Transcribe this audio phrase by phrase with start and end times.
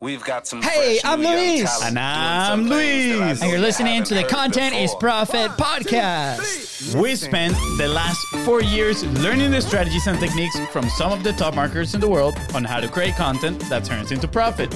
[0.00, 0.62] We've got some.
[0.62, 1.82] Hey, fresh I'm Luis.
[1.82, 3.42] And I'm some things that I Luis.
[3.42, 5.00] And you're listening to the heard Content is before.
[5.00, 6.94] Profit podcast.
[6.94, 11.32] We spent the last four years learning the strategies and techniques from some of the
[11.32, 14.72] top marketers in the world on how to create content that turns into profit.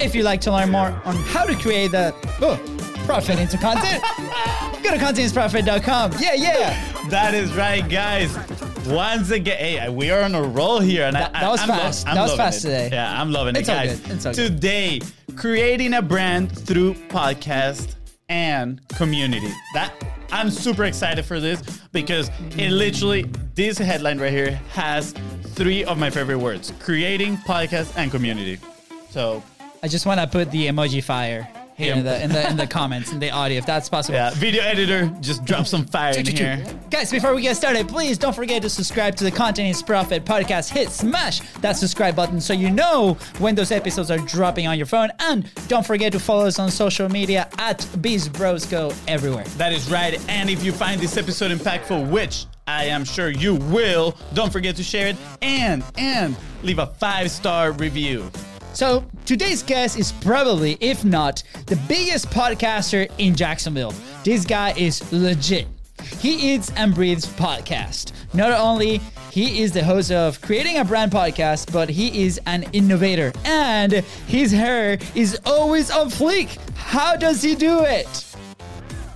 [0.00, 2.56] If you'd like to learn more on how to create the oh,
[3.04, 4.02] profit into content,
[4.82, 6.12] go to contentisprofit.com.
[6.18, 7.08] Yeah, yeah.
[7.10, 8.34] That is right, guys.
[8.86, 11.68] Once again, hey, we are on a roll here, and That- I, that was I'm
[11.68, 12.08] fast.
[12.08, 12.68] I'm That was fast it.
[12.68, 12.88] today.
[12.92, 14.00] Yeah, I'm loving It's it, guys.
[14.00, 14.10] good.
[14.10, 14.46] It's all good.
[14.54, 15.00] Today,
[15.36, 17.94] creating a brand through podcast
[18.28, 19.50] and community.
[19.74, 19.92] That
[20.32, 25.12] I'm super excited for this because it literally this headline right here has
[25.54, 28.58] three of my favorite words: creating, podcast, and community.
[29.10, 29.42] So
[29.82, 32.66] I just want to put the emoji fire here in the in the in the
[32.66, 34.16] comments in the audio if that's possible.
[34.16, 36.64] yeah, video editor, just drop some fire in here.
[36.90, 40.24] Guys, before we get started, please don't forget to subscribe to the Content is Profit
[40.24, 40.70] podcast.
[40.70, 44.86] Hit smash that subscribe button so you know when those episodes are dropping on your
[44.86, 45.10] phone.
[45.20, 49.44] And don't forget to follow us on social media at Beast Bros Go everywhere.
[49.56, 50.18] That is right.
[50.28, 54.76] And if you find this episode impactful, which I am sure you will, don't forget
[54.76, 58.30] to share it and and leave a five star review.
[58.72, 63.94] So today's guest is probably, if not, the biggest podcaster in Jacksonville.
[64.24, 65.66] This guy is legit.
[66.18, 68.12] He eats and breathes podcast.
[68.34, 68.98] Not only
[69.30, 73.92] he is the host of Creating a Brand podcast, but he is an innovator and
[73.92, 76.56] his hair is always on fleek.
[76.74, 78.26] How does he do it?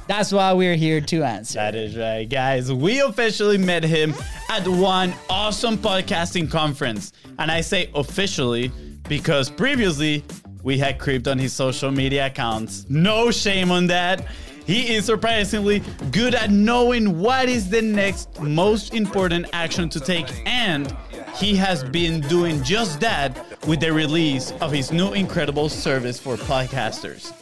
[0.06, 1.58] That's why we're here to answer.
[1.58, 2.72] That is right, guys.
[2.72, 4.14] We officially met him
[4.48, 7.12] at one awesome podcasting conference.
[7.38, 8.70] And I say officially
[9.08, 10.24] because previously
[10.62, 12.86] we had creeped on his social media accounts.
[12.88, 14.26] No shame on that.
[14.66, 20.26] He is surprisingly good at knowing what is the next most important action to take,
[20.44, 20.94] and
[21.36, 26.36] he has been doing just that with the release of his new incredible service for
[26.36, 27.32] podcasters.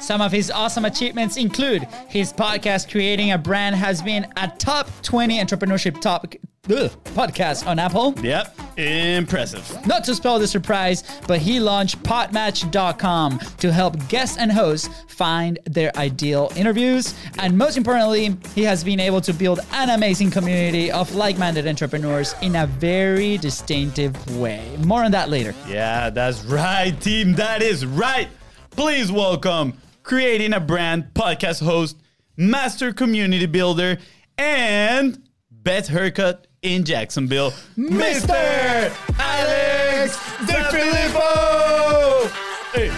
[0.00, 4.88] Some of his awesome achievements include his podcast Creating a Brand has been a top
[5.02, 6.26] 20 entrepreneurship top
[6.70, 8.14] ugh, podcast on Apple.
[8.22, 9.86] Yep, impressive.
[9.86, 15.58] Not to spoil the surprise, but he launched podmatch.com to help guests and hosts find
[15.64, 17.14] their ideal interviews.
[17.38, 21.66] And most importantly, he has been able to build an amazing community of like minded
[21.66, 24.64] entrepreneurs in a very distinctive way.
[24.84, 25.54] More on that later.
[25.68, 27.34] Yeah, that's right, team.
[27.34, 28.28] That is right.
[28.70, 29.74] Please welcome
[30.04, 31.96] creating a brand podcast host,
[32.36, 33.98] master community builder,
[34.38, 38.94] and best haircut in Jacksonville, Mr.
[39.18, 42.28] Alex Sanfilippo.
[42.72, 42.88] Hey,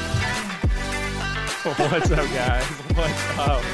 [1.65, 2.65] What's up, guys?
[2.95, 3.65] What's up?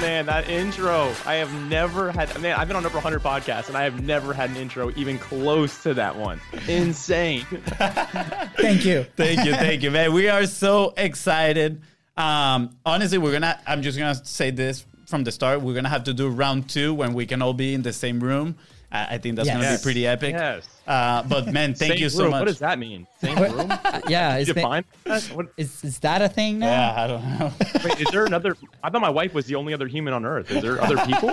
[0.00, 2.40] Man, that intro, I have never had.
[2.40, 5.18] Man, I've been on over 100 podcasts and I have never had an intro even
[5.18, 6.40] close to that one.
[6.68, 7.44] Insane.
[7.50, 9.06] Thank you.
[9.16, 10.12] thank you, thank you, man.
[10.12, 11.82] We are so excited.
[12.16, 13.58] Um, honestly, we're gonna.
[13.66, 15.62] I'm just gonna say this from the start.
[15.62, 18.20] We're gonna have to do round two when we can all be in the same
[18.20, 18.56] room.
[18.92, 19.80] I, I think that's gonna Yes.
[19.80, 20.34] be pretty epic.
[20.34, 20.66] Yes.
[20.86, 22.30] Uh, but man, thank Same you so room.
[22.30, 22.40] much.
[22.40, 23.06] What does that mean?
[23.20, 23.72] Same room?
[24.08, 25.22] Yeah, is, Define that?
[25.34, 26.66] What, is, is that a thing now?
[26.70, 27.52] Yeah, I don't know.
[27.84, 28.56] wait, is there another?
[28.82, 30.50] I thought my wife was the only other human on Earth.
[30.50, 31.28] Is there other people?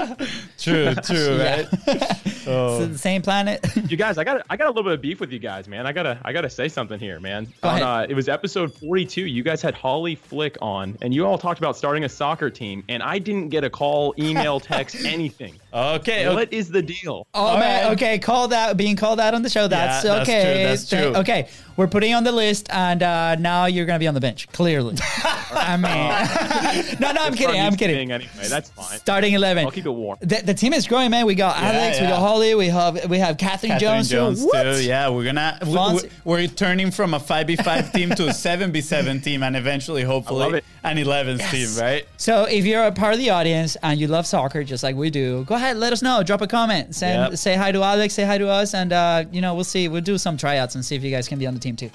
[0.57, 1.65] true, true, right?
[2.55, 2.79] Oh.
[2.81, 3.65] Is the same planet?
[3.89, 5.87] you guys, I got I got a little bit of beef with you guys, man.
[5.87, 7.47] I gotta I gotta say something here, man.
[7.61, 9.21] Go on, uh, it was episode 42.
[9.21, 12.83] You guys had Holly Flick on, and you all talked about starting a soccer team,
[12.87, 15.55] and I didn't get a call, email, text, anything.
[15.73, 17.27] Okay, What is the deal?
[17.33, 17.93] Oh All man, right.
[17.93, 19.67] okay, call that being called out on the show.
[19.67, 20.43] That's Yeah, that's okay.
[20.53, 21.21] true, that's true.
[21.21, 21.47] Okay,
[21.77, 24.47] we're putting you on the list, and uh, now you're gonna be on the bench.
[24.51, 24.95] Clearly,
[25.51, 27.59] I mean, no, no, I'm kidding.
[27.59, 28.11] I'm kidding.
[28.11, 28.97] Anyway, that's fine.
[28.99, 29.65] Starting eleven.
[29.65, 30.17] I'll keep it warm.
[30.21, 31.25] The, the team is growing, man.
[31.25, 34.09] We got Alex, we got Holly, we have we have Catherine, Catherine Jones.
[34.09, 34.47] Jones, too.
[34.47, 34.83] What?
[34.83, 36.03] Yeah, we're gonna we, Fonzie.
[36.03, 39.43] we, we're turning from a five v five team to a seven v seven team,
[39.43, 41.51] and eventually, hopefully, an 11s Yes.
[41.75, 42.05] team, right?
[42.17, 45.09] So if you're a part of the audience and you love soccer just like we
[45.09, 46.21] do, go ahead, let us know.
[46.23, 47.37] Drop a comment, send Yep.
[47.37, 49.87] say hi to Alex, say hi to us, and uh, you know we'll see.
[49.87, 51.89] We'll do some tryouts and see if you guys can be on the team too.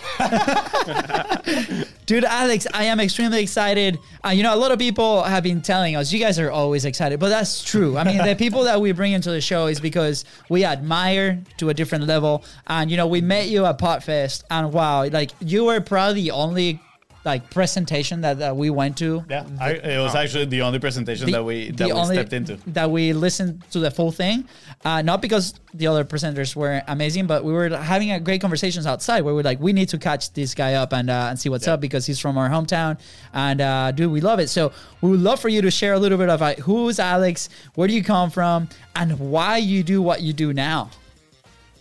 [2.07, 3.99] Dude, Alex, I am extremely excited.
[4.25, 6.85] Uh, you know, a lot of people have been telling us you guys are always
[6.85, 7.97] excited, but that's true.
[7.97, 11.69] I mean, the people that we bring into the show is because we admire to
[11.69, 15.65] a different level, and you know, we met you at Podfest, and wow, like you
[15.65, 16.81] were probably the only
[17.25, 21.27] like presentation that, that we went to Yeah, I, it was actually the only presentation
[21.27, 22.57] the- that we that we only- stepped into.
[22.69, 24.49] That we listened to the full thing,
[24.85, 28.87] uh, not because the other presenters were amazing, but we were having a great conversations
[28.87, 31.49] outside where we're like, we need to catch this guy up and uh, and see
[31.51, 31.75] what's Yeah.
[31.75, 32.99] up because he's from our hometown,
[33.35, 34.49] and uh, dude, we love it.
[34.49, 37.51] So we would love for you to share a little bit of like, who's Alex,
[37.75, 40.91] where do you come from, and why you do what you do now.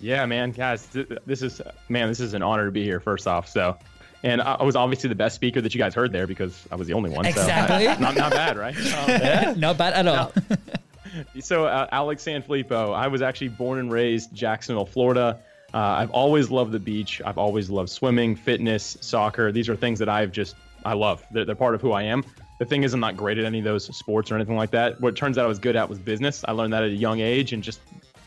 [0.01, 0.87] Yeah, man, guys,
[1.25, 2.99] this is man, this is an honor to be here.
[2.99, 3.77] First off, so
[4.23, 6.75] And I I was obviously the best speaker that you guys heard there because I
[6.75, 7.25] was the only one.
[7.25, 7.85] Exactly.
[7.85, 8.75] So not, not bad, right?
[9.49, 10.33] Um, Not bad at all.
[11.39, 15.39] so uh, Alex Sanfilippo, I was actually born and raised Jacksonville, Florida.
[15.73, 17.21] Uh, I've always loved the beach.
[17.23, 19.51] I've always loved swimming, fitness, soccer.
[19.51, 20.55] These are things that I've just
[20.85, 21.23] I love.
[21.31, 22.23] They're, they're part of who I am.
[22.59, 24.99] The thing is, I'm not great at any of those sports or anything like that.
[24.99, 26.43] What it turns out I was good at was business.
[26.47, 27.79] I learned that at a young age and just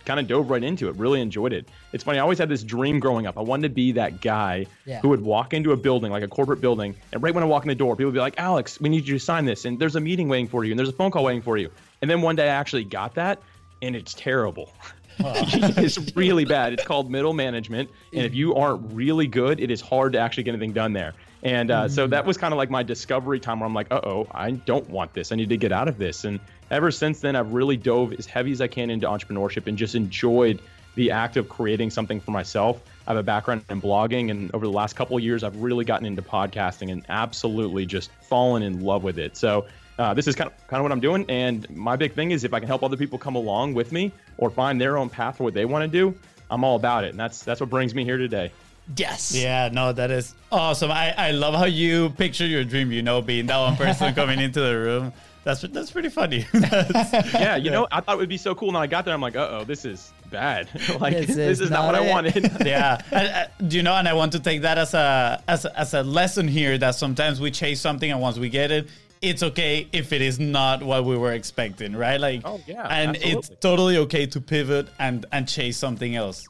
[0.04, 0.96] kind of dove right into it.
[0.96, 1.68] Really enjoyed it.
[1.92, 2.18] It's funny.
[2.18, 3.38] I always had this dream growing up.
[3.38, 5.00] I wanted to be that guy Yeah.
[5.00, 7.62] who would walk into a building, like a corporate building, and right when I walk
[7.64, 9.78] in the door, people would be like, "Alex, we need you to sign this," and
[9.78, 11.70] there's a meeting waiting for you, and there's a phone call waiting for you.
[12.00, 13.40] And then one day I actually got that,
[13.80, 14.72] and it's terrible.
[15.18, 16.72] it's really bad.
[16.72, 20.42] It's called middle management, and if you aren't really good, it is hard to actually
[20.44, 21.12] get anything done there.
[21.42, 24.00] And uh, so that was kind of like my discovery time where I'm like, uh
[24.04, 25.32] oh, I don't want this.
[25.32, 26.24] I need to get out of this.
[26.24, 26.38] And
[26.70, 29.94] ever since then, I've really dove as heavy as I can into entrepreneurship and just
[29.94, 30.62] enjoyed
[30.94, 32.80] the act of creating something for myself.
[33.06, 35.84] I have a background in blogging, and over the last couple of years, I've really
[35.84, 39.36] gotten into podcasting and absolutely just fallen in love with it.
[39.36, 39.66] So
[39.98, 41.24] uh, this is kind of kind of what I'm doing.
[41.28, 44.12] And my big thing is if I can help other people come along with me
[44.38, 46.16] or find their own path for what they want to do,
[46.50, 47.10] I'm all about it.
[47.10, 48.52] And that's that's what brings me here today.
[48.96, 49.34] Yes.
[49.34, 50.90] Yeah, no, that is awesome.
[50.90, 54.40] I, I love how you picture your dream, you know, being that one person coming
[54.40, 55.12] into the room.
[55.44, 56.46] That's that's pretty funny.
[56.52, 58.68] That's- Yeah, you know, I thought it would be so cool.
[58.68, 60.68] And I got there, I'm like, uh oh, this is bad.
[61.00, 62.64] like This this, is is not, not what I wanted.
[62.64, 63.94] yeah, and, uh, do you know?
[63.94, 66.94] And I want to take that as a as a, as a lesson here that
[66.94, 68.88] sometimes we chase something and once we get it,
[69.20, 72.20] it's okay if it is not what we were expecting, right?
[72.20, 76.46] Like, Oh, yeah, and it's totally okay to pivot and and chase something else.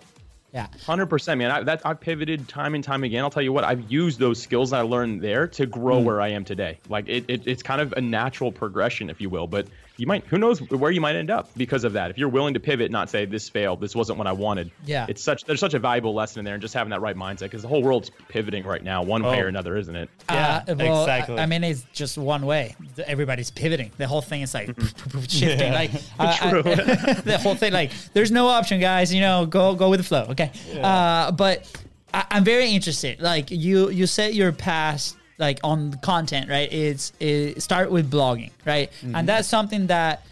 [0.53, 0.67] Yeah.
[0.85, 1.51] Hundred percent, man.
[1.51, 3.25] I, that I've pivoted time and time again.
[3.25, 6.05] I'll tell you what, I've used those skills that I learned there to grow Hmm.
[6.05, 6.79] where I am today.
[6.91, 9.47] Like it, it, it's kind of a natural progression, if you will.
[9.47, 9.67] But
[10.03, 12.11] you might, who knows where you might end up because of that.
[12.11, 14.73] If you're willing to pivot, not say this failed, this wasn't what I wanted.
[14.85, 15.07] Yeah.
[15.09, 17.43] it's such there's such a valuable lesson in there, and just having that right mindset
[17.43, 19.45] because the whole world's pivoting right now, one way Oh.
[19.45, 20.11] or another, isn't it?
[20.29, 21.39] Yeah, Uh, well, exactly.
[21.39, 22.75] I, mean, it's just one way.
[23.07, 23.93] Everybody's pivoting.
[23.97, 24.75] The whole thing is like
[25.29, 25.73] shifting.
[25.73, 26.51] Like uh, I-
[27.25, 29.15] the whole thing, like there's no option, guys.
[29.15, 30.27] You know, go go with the flow.
[30.31, 30.51] Okay.
[30.83, 31.71] Uh, but
[32.13, 33.21] I, I'm very interested.
[33.21, 36.73] Like you, you set your past like on the content, right?
[36.73, 38.91] It's it start with blogging, right?
[38.91, 39.17] Mm-hmm.
[39.17, 40.25] And that's something that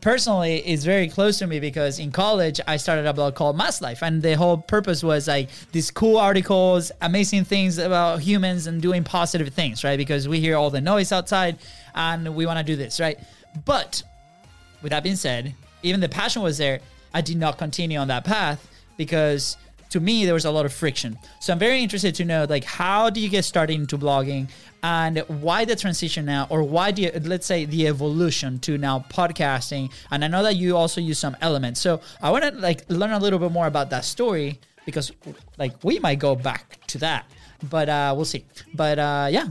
[0.00, 3.80] personally is very close to me because in college I started a blog called Mass
[3.80, 8.80] Life and the whole purpose was like these cool articles, amazing things about humans and
[8.80, 9.96] doing positive things, right?
[9.96, 11.58] Because we hear all the noise outside
[11.94, 13.18] and we want to do this, right?
[13.64, 14.02] But
[14.82, 16.80] with that being said, even the passion was there,
[17.12, 19.56] I did not continue on that path because
[19.90, 21.18] to me there was a lot of friction.
[21.40, 24.48] So I'm very interested to know like how do you get started into blogging
[24.82, 29.04] and why the transition now or why do you let's say the evolution to now
[29.10, 31.80] podcasting and I know that you also use some elements.
[31.80, 35.12] So I want to like learn a little bit more about that story because
[35.58, 37.26] like we might go back to that.
[37.68, 38.44] But uh we'll see.
[38.74, 39.48] But uh yeah.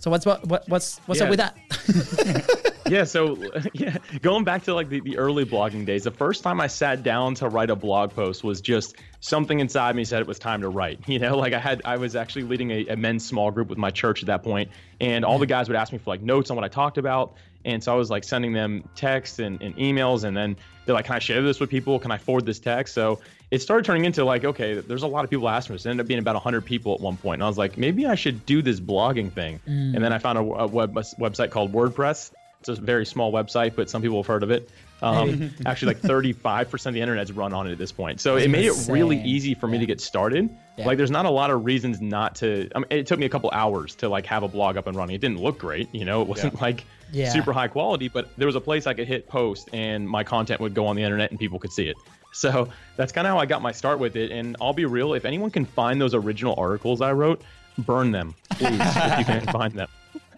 [0.00, 2.66] So what's what, what what's what's up with that?
[2.88, 3.36] yeah so
[3.72, 7.02] yeah going back to like the, the early blogging days the first time i sat
[7.02, 10.62] down to write a blog post was just something inside me said it was time
[10.62, 11.36] to write you know?
[11.36, 14.22] Like i had i was actually leading a, a men's small group with my church
[14.22, 15.50] at that point and all the mm-hmm.
[15.50, 17.34] guys would ask me for like notes on what i talked about
[17.64, 20.56] and so i was like sending them texts and, and emails and then
[20.86, 21.98] they're like can i share this with people?
[21.98, 22.94] Can i forward this text?
[22.94, 25.86] So it started turning into like okay there's a lot of people asking this.
[25.86, 28.06] It ended up being about 100 people at one point and i was like maybe
[28.06, 29.60] i should do this blogging thing.
[29.66, 30.00] And mm.
[30.00, 33.74] then i found a, a web, a website called wordpress it's a very small website,
[33.74, 34.68] but some people have heard of it.
[35.02, 38.20] Um, actually, like 35% of the internet's run on it at this point.
[38.20, 40.50] So it made it really easy for me to get started.
[40.76, 40.86] Yeah.
[40.86, 42.68] Like, there's not a lot of reasons not to.
[42.74, 44.96] I mean, it took me a couple hours to like have a blog up and
[44.96, 45.16] running.
[45.16, 46.20] It didn't look great, you know.
[46.20, 47.30] It wasn't like Yeah.
[47.30, 50.60] super high quality, but there was a place I could hit post and my content
[50.60, 51.96] would go on the internet and people could see it.
[52.32, 54.30] So that's kind of how I got my start with it.
[54.30, 57.42] And I'll be real, if anyone can find those original articles I wrote,
[57.78, 59.88] burn them, please, if you can find them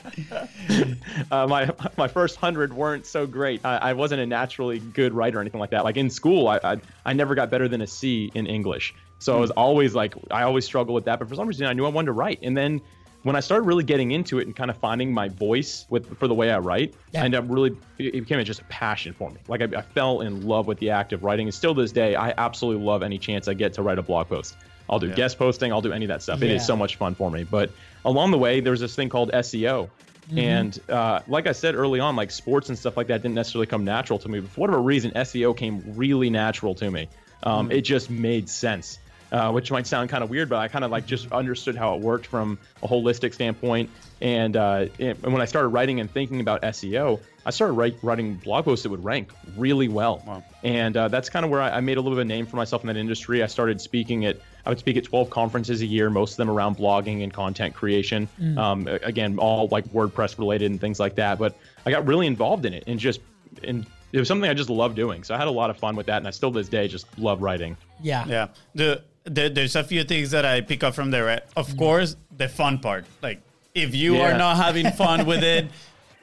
[1.31, 3.65] uh, my my first hundred weren't so great.
[3.65, 5.85] I, I wasn't a naturally good writer or anything like that.
[5.85, 8.95] Like in school, I, I I never got better than a C in English.
[9.19, 11.19] So I was always like I always struggled with that.
[11.19, 12.41] But for some reason, I knew I wanted to write.
[12.43, 12.81] And then
[13.23, 16.27] when I started really getting into it and kind of finding my voice with for
[16.27, 17.23] the way I write, Yeah.
[17.23, 19.39] I ended up really it it became just a passion for me.
[19.47, 21.93] Like I, I fell in love with the act of writing, and still to this
[21.93, 24.57] day, I absolutely love any chance I get to write a blog post.
[24.91, 25.73] I'll do guest posting.
[25.73, 26.43] I'll do any of that stuff.
[26.43, 26.57] It Yeah.
[26.57, 27.45] is so much fun for me.
[27.45, 27.71] But
[28.05, 29.89] along the way, there was this thing called SEO.
[30.37, 33.67] And uh, like I said early on, like sports and stuff like that didn't necessarily
[33.67, 34.41] come natural to me.
[34.41, 37.09] But for whatever reason, SEO came really natural to me.
[37.43, 38.99] Um, It just made sense,
[39.33, 41.97] uh, which might sound kind of weird, but I kind of like just understood how
[41.97, 43.91] it worked from a holistic standpoint.
[44.21, 48.37] And, uh, and when I started writing and thinking about SEO, I started write, writing
[48.37, 50.23] blog posts that would rank really well.
[50.63, 52.47] And uh, that's kind of where I, I made a little bit of a name
[52.47, 53.43] for myself in that industry.
[53.43, 56.51] I started speaking at I would speak at 12 conferences a year, most of them
[56.51, 58.29] around blogging and content creation.
[58.41, 58.59] Mm.
[58.59, 61.39] Um, again, all like WordPress related and things like that.
[61.39, 63.21] But I got really involved in it and just
[63.63, 65.25] and it was something I just loved doing.
[65.25, 66.87] So I had a lot of fun with that, and I still to this day
[66.87, 67.77] just love writing.
[68.03, 68.27] Yeah.
[68.27, 68.49] Yeah.
[68.75, 71.25] The, the there's a few things that I pick up from there.
[71.25, 71.43] Right?
[71.57, 73.07] Of course, the fun part.
[73.23, 73.41] Like
[73.75, 75.67] if you are not having fun with it,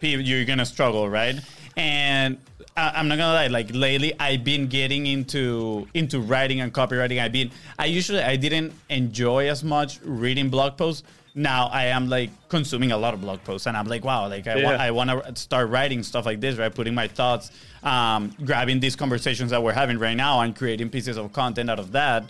[0.01, 1.35] you're gonna struggle, right?
[1.75, 2.37] And
[2.79, 3.47] I, I'm not gonna lie.
[3.47, 7.21] Like lately, I've been getting into into writing and copywriting.
[7.21, 7.51] I've been.
[7.77, 11.03] I usually I didn't enjoy as much reading blog posts.
[11.35, 14.47] Now I am like consuming a lot of blog posts, and I'm like, wow, like
[14.47, 14.77] I, Yeah.
[14.87, 16.73] I want to start writing stuff like this, right?
[16.73, 17.51] Putting my thoughts,
[17.83, 21.79] um, grabbing these conversations that we're having right now, and creating pieces of content out
[21.79, 22.23] of that.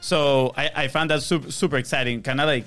[0.00, 2.22] So I, I found that super, super exciting.
[2.22, 2.64] Kind of like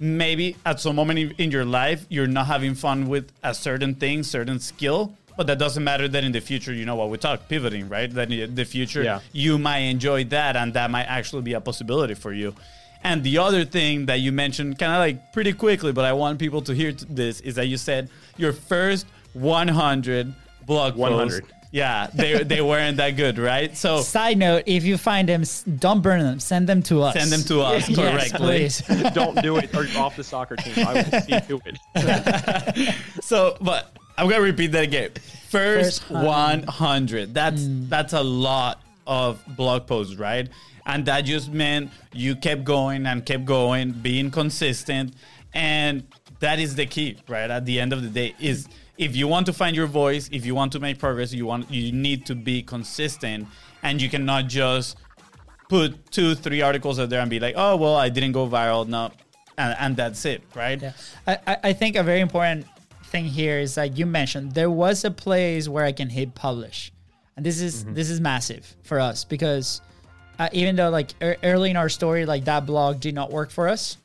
[0.00, 3.94] maybe at some moment in, in your life you're not having fun with a certain
[3.94, 5.14] thing, certain skill.
[5.40, 8.12] But that doesn't matter that in the future, you know what we talk, pivoting, right?
[8.12, 9.20] That in the future, Yeah.
[9.32, 12.54] you might enjoy that and that might actually be a possibility for you.
[13.02, 16.38] And the other thing that you mentioned kind of like pretty quickly, but I want
[16.38, 20.34] people to hear this is that you said your first 100
[20.66, 21.40] blog 100.
[21.40, 21.54] posts.
[21.72, 23.74] Yeah, they, they weren't that good, right?
[23.74, 25.44] So Side note: If you find them,
[25.78, 26.38] don't burn them.
[26.38, 27.14] Send them to us.
[27.14, 27.96] send them to us Yes,
[28.32, 28.46] correctly.
[28.46, 28.82] please.
[29.14, 30.86] Don't do it or you're off the soccer team.
[30.86, 32.94] I will see to it.
[33.22, 35.12] So, but I'm gonna repeat that again.
[35.48, 37.32] First, First 100.
[37.32, 37.88] That's mm.
[37.88, 40.46] that's a lot of blog posts, right?
[40.84, 45.14] And that just meant you kept going and kept going, being consistent,
[45.54, 46.06] and
[46.40, 47.50] that is the key, right?
[47.50, 50.44] At the end of the day, is if you want to find your voice, if
[50.44, 53.48] you want to make progress, you want you need to be consistent,
[53.82, 54.98] and you cannot just
[55.70, 58.86] put two, three articles out there and be like, oh well, I didn't go viral,
[58.86, 59.12] no,
[59.56, 60.80] and, and that's it, right?
[60.82, 60.92] Yeah.
[61.26, 62.66] I, I- I think a very important
[63.10, 66.92] thing here is that you mentioned there was a place where I can hit publish,
[67.36, 67.94] and this is Mm-hmm.
[67.94, 69.80] this is massive for us because
[70.38, 73.50] uh, even though like ear early in our story, like that blog did not work
[73.50, 73.96] for us.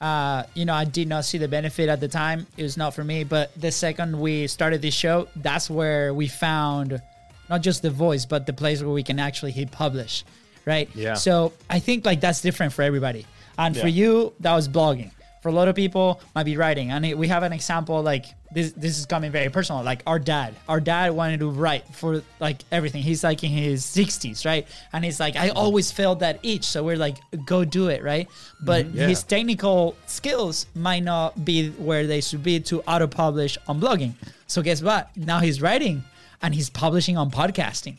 [0.00, 2.46] Uh, you know, I did not see the benefit at the time.
[2.56, 3.24] It was not for me.
[3.24, 7.02] But the second we started this show, that's where we found
[7.50, 10.24] not just the voice, but the place where we can actually hit publish,
[10.64, 10.88] right?
[10.94, 11.14] Yeah.
[11.14, 13.26] So I think like that's different for everybody.
[13.56, 15.10] And for you, that was blogging.
[15.42, 16.90] For a lot of people, might be writing.
[16.90, 18.72] And we have an example like this.
[18.72, 19.82] This is coming very personal.
[19.84, 20.54] Like our dad.
[20.68, 23.02] Our dad wanted to write for like everything.
[23.02, 24.66] He's like in his 60s, right?
[24.92, 26.64] And he's like, I always failed that itch.
[26.64, 28.28] So we're like, go do it, right?
[28.28, 28.64] Mm-hmm.
[28.66, 29.06] But Yeah.
[29.06, 34.14] his technical skills might not be where they should be to auto publish on blogging.
[34.48, 35.16] So guess what?
[35.16, 36.02] Now he's writing
[36.42, 37.96] and he's publishing on podcasting.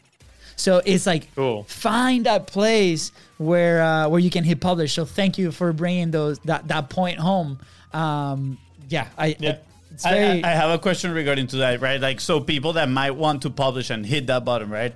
[0.60, 1.64] So it's like Cool.
[1.64, 4.94] find that place where uh, where you can hit publish.
[4.94, 7.60] So thank you for bringing those that that point home.
[7.94, 8.58] Um,
[8.90, 9.58] yeah, I, Yeah.
[10.04, 12.00] I I- very I, I have a question regarding to that, right?
[12.00, 14.94] Like, so people that might want to publish and hit that button, right?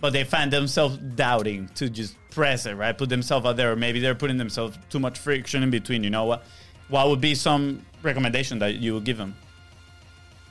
[0.00, 2.96] But they find themselves doubting to just press it, right?
[2.96, 6.04] Put themselves out there, or maybe they're putting themselves too much friction in between.
[6.04, 6.44] You know what?
[6.88, 9.34] What would be some recommendation that you would give them?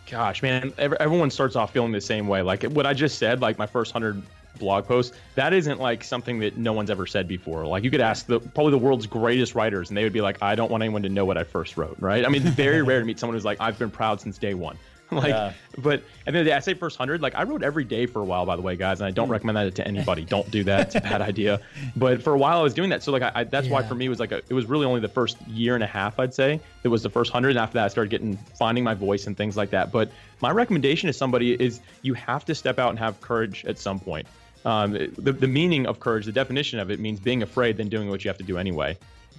[0.09, 2.41] Gosh, man, everyone starts off feeling the same way.
[2.43, 4.21] Like what I just said, like my first hundred
[4.57, 7.65] blog posts, that isn't like something that no one's ever said before.
[7.65, 10.41] Like you could ask the probably the world's greatest writers, and they would be like,
[10.41, 12.25] "I don't want anyone to know what I first wrote." Right?
[12.25, 14.77] I mean, very rare to meet someone who's like, "I've been proud since day one."
[15.11, 15.53] like, Yeah.
[15.77, 17.21] but and then I say first hundred.
[17.21, 19.27] Like I wrote every day for a while, by the way, guys, and I don't
[19.27, 19.33] mm.
[19.33, 20.25] recommend that to anybody.
[20.35, 21.61] Don't do that; it's a bad idea.
[21.95, 23.03] But for a while, I was doing that.
[23.03, 24.85] So like, I, I that's why for me it was like a, it was really
[24.85, 26.59] only the first year and a half, I'd say.
[26.83, 29.37] It was the first hundred, and after that, I started getting finding my voice and
[29.37, 29.91] things like that.
[29.91, 33.77] But my recommendation to somebody is you have to step out and have courage at
[33.77, 34.25] some point.
[34.65, 38.09] Um, the, the meaning of courage, the definition of it means being afraid than doing
[38.09, 38.97] what you have to do anyway.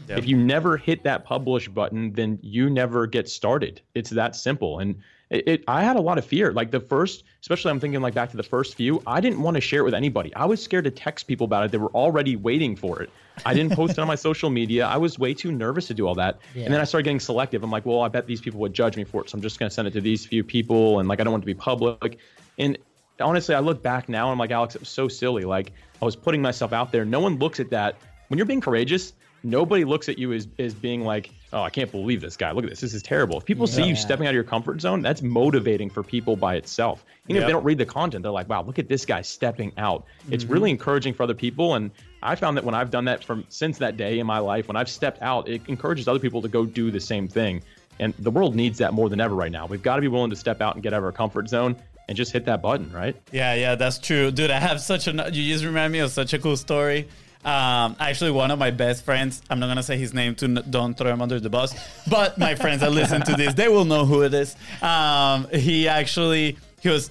[0.08, 0.18] Yep.
[0.18, 3.80] If you never hit that publish button, then you never get started.
[3.94, 4.78] It's that simple.
[4.78, 6.52] And it, it, I had a lot of fear.
[6.52, 9.56] Like the first, especially I'm thinking like back to the first few, I didn't want
[9.56, 10.34] to share it with anybody.
[10.36, 11.72] I was scared to text people about it.
[11.72, 13.10] They were already waiting for it.
[13.44, 14.86] I didn't post it on my social media.
[14.86, 16.38] I was way too nervous to do all that.
[16.54, 17.64] And then I started getting selective.
[17.64, 19.30] I'm like, well, I bet these people would judge me for it.
[19.30, 21.00] So I'm just going to send it to these few people.
[21.00, 22.18] And like, I don't want it to be public.
[22.58, 22.78] And
[23.20, 25.44] honestly, I look back now and I'm like, Alex, it was so silly.
[25.44, 27.04] Like I was putting myself out there.
[27.04, 27.96] No one looks at that.
[28.28, 31.90] When you're being courageous, nobody looks at you as, as being like, oh, I can't
[31.90, 32.50] believe this guy.
[32.50, 32.80] Look at this.
[32.80, 33.38] This is terrible.
[33.38, 33.88] If people see Yeah.
[33.88, 37.04] you stepping out of your comfort zone, that's motivating for people by itself.
[37.28, 37.48] Even if Yep.
[37.48, 40.04] they don't read the content, they're like, wow, look at this guy stepping out.
[40.30, 40.52] It's mm-hmm.
[40.52, 41.74] really encouraging for other people.
[41.74, 41.92] And
[42.22, 44.76] I found that when I've done that from since that day in my life, when
[44.76, 47.62] I've stepped out, it encourages other people to go do the same thing.
[47.98, 49.66] And the world needs that more than ever right now.
[49.66, 51.76] We've got to be willing to step out and get out of our comfort zone
[52.08, 53.16] and just hit that button, right?
[53.32, 54.50] Yeah, yeah, that's true, dude.
[54.50, 55.12] I have such a.
[55.32, 57.08] You just remind me of such a cool story.
[57.44, 59.42] Um, actually, one of my best friends.
[59.48, 61.74] I'm not gonna say his name to don't throw him under the bus,
[62.08, 64.56] but my friends that listen to this, they will know who it is.
[64.82, 67.10] Um, he actually he was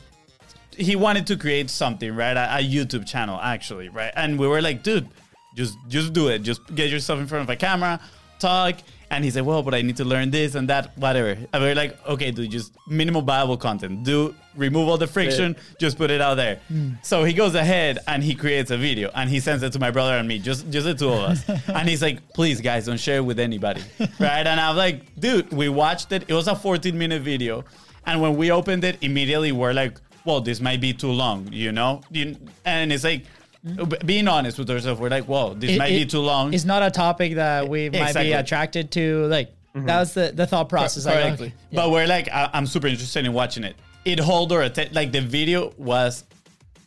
[0.78, 2.36] he wanted to create something, right?
[2.36, 4.12] A, a YouTube channel, actually, right?
[4.16, 5.08] And we were like, dude,
[5.56, 6.40] just just do it.
[6.40, 8.00] Just get yourself in front of a camera,
[8.40, 8.76] talk.
[9.12, 11.38] And he said, well, but I need to learn this and that, whatever.
[11.54, 14.04] And we're like, okay, dude, just minimal viable content.
[14.04, 16.60] Do remove all the friction, just put it out there.
[16.68, 16.92] Hmm.
[17.04, 19.92] So he goes ahead and he creates a video and he sends it to my
[19.92, 21.44] brother and me, just just the two of us.
[21.68, 23.82] and he's like, please, guys, don't share it with anybody,
[24.20, 24.48] right?
[24.48, 26.26] And I'm like, dude, we watched it.
[26.28, 27.64] It was a 14 minute video,
[28.06, 31.72] and when we opened it, immediately we're like, well, this might be too long, you
[31.72, 32.02] know?
[32.66, 33.26] And it's like.
[33.66, 36.66] B- Being honest with ourselves, we're like, "Whoa, this It- might be too long." It's
[36.66, 38.26] not a topic that we might Exactly.
[38.30, 39.26] be attracted to.
[39.26, 41.06] Like that was the, the thought process.
[41.06, 41.48] Like, Correctly.
[41.48, 41.76] okay, yeah.
[41.82, 43.76] But we're like, I- I'm super interested in watching it.
[44.06, 44.94] It hold our attention.
[44.94, 46.24] Like the video was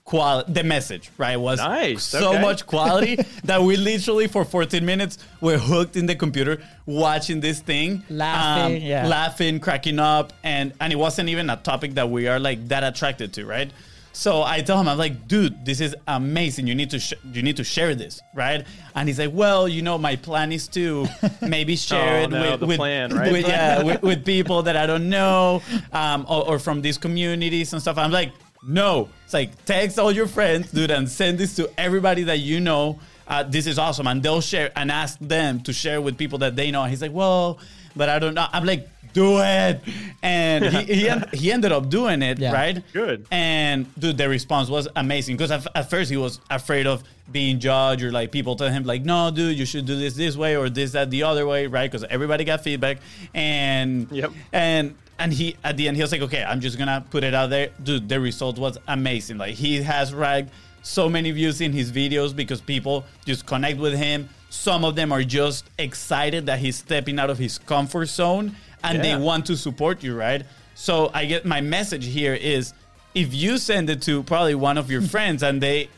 [0.05, 0.53] quality.
[0.53, 2.41] The message, right, was Nice, so okay.
[2.41, 7.61] much quality that we literally for 14 minutes were hooked in the computer watching this
[7.61, 9.07] thing, um, Laughing, yeah.
[9.07, 12.85] laughing, cracking up, and and it wasn't even a topic that we are like that
[12.85, 13.71] attracted to, right?
[14.13, 16.67] So I tell him, I'm like, dude, this is amazing.
[16.67, 18.67] You need to sh- you need to share this, right?
[18.97, 21.07] And he's like, well, you know, my plan is to
[21.41, 23.31] maybe share Oh, it no, with, with, plan, right?
[23.31, 25.63] with- yeah, with, with people that I don't know,
[25.93, 27.97] um, or, or from these communities and stuff.
[27.99, 28.33] I'm like,
[28.67, 29.09] no.
[29.25, 32.99] It's like text all your friends, dude, and send this to everybody that you know.
[33.29, 36.57] Uh, this is awesome, and they'll share and ask them to share with people that
[36.57, 36.83] they know.
[36.83, 37.59] And he's like, well,
[37.95, 38.47] but I don't know.
[38.53, 38.89] I'm like,
[39.23, 39.29] do
[39.61, 39.77] it,
[40.23, 42.53] and he he, en- he ended up doing it, Yeah.
[42.61, 42.77] right?
[42.93, 43.19] Good.
[43.31, 46.99] And dude, the response was amazing because at, at first he was afraid of
[47.39, 50.35] being judged or like people tell him like, no, dude, you should do this this
[50.43, 51.91] way or this that the other way, right?
[51.91, 52.97] Because everybody got feedback,
[53.35, 54.31] and Yep.
[54.53, 54.85] and
[55.19, 57.51] and he at the end he was like, okay, I'm just gonna put it out
[57.51, 58.09] there, dude.
[58.09, 59.37] The result was amazing.
[59.39, 60.51] Like he has ragged
[60.83, 64.29] so many views in his videos because people just connect with him.
[64.51, 68.47] Some of them are just excited that he's stepping out of his comfort zone
[68.83, 70.45] and they want to support you, right?
[70.75, 72.73] So I get my message here is
[73.15, 75.89] if you send it to probably one of your friends and they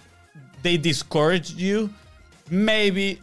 [0.62, 1.90] they discourage you,
[2.50, 3.20] maybe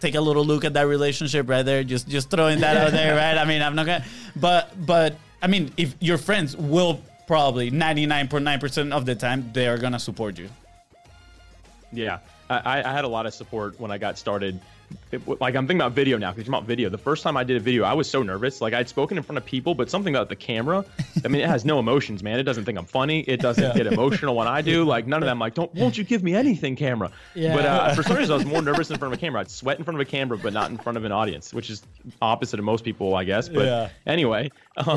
[0.00, 1.84] take a little look at that relationship right there.
[1.84, 3.38] Just just throwing that out there, right?
[3.38, 8.92] I mean, I'm not gonna, but but I mean, if your friends will probably 99.9%
[8.92, 10.48] of the time they are gonna support you.
[11.92, 14.60] Yeah, I, I had a lot of support when I got started.
[15.12, 16.88] It- like I'm thinking about video now because you're about video.
[16.88, 18.60] The first time I did a video, I was so nervous.
[18.60, 20.84] Like I'd spoken in front of people, but something about the camera.
[21.24, 22.38] I mean, it has no emotions, man.
[22.40, 23.20] It doesn't think I'm funny.
[23.20, 24.84] It doesn't get emotional when I do.
[24.96, 25.38] Like none of them.
[25.38, 27.10] Like, don't won't you give me anything, camera?
[27.34, 27.54] Yeah.
[27.54, 29.40] But uh, for some reason, I was more nervous in front of a camera.
[29.40, 31.70] I'd sweat in front of a camera, but not in front of an audience, which
[31.70, 31.82] is
[32.22, 33.48] opposite of most people, I guess.
[33.48, 33.88] But Yeah.
[34.06, 34.96] anyway, um,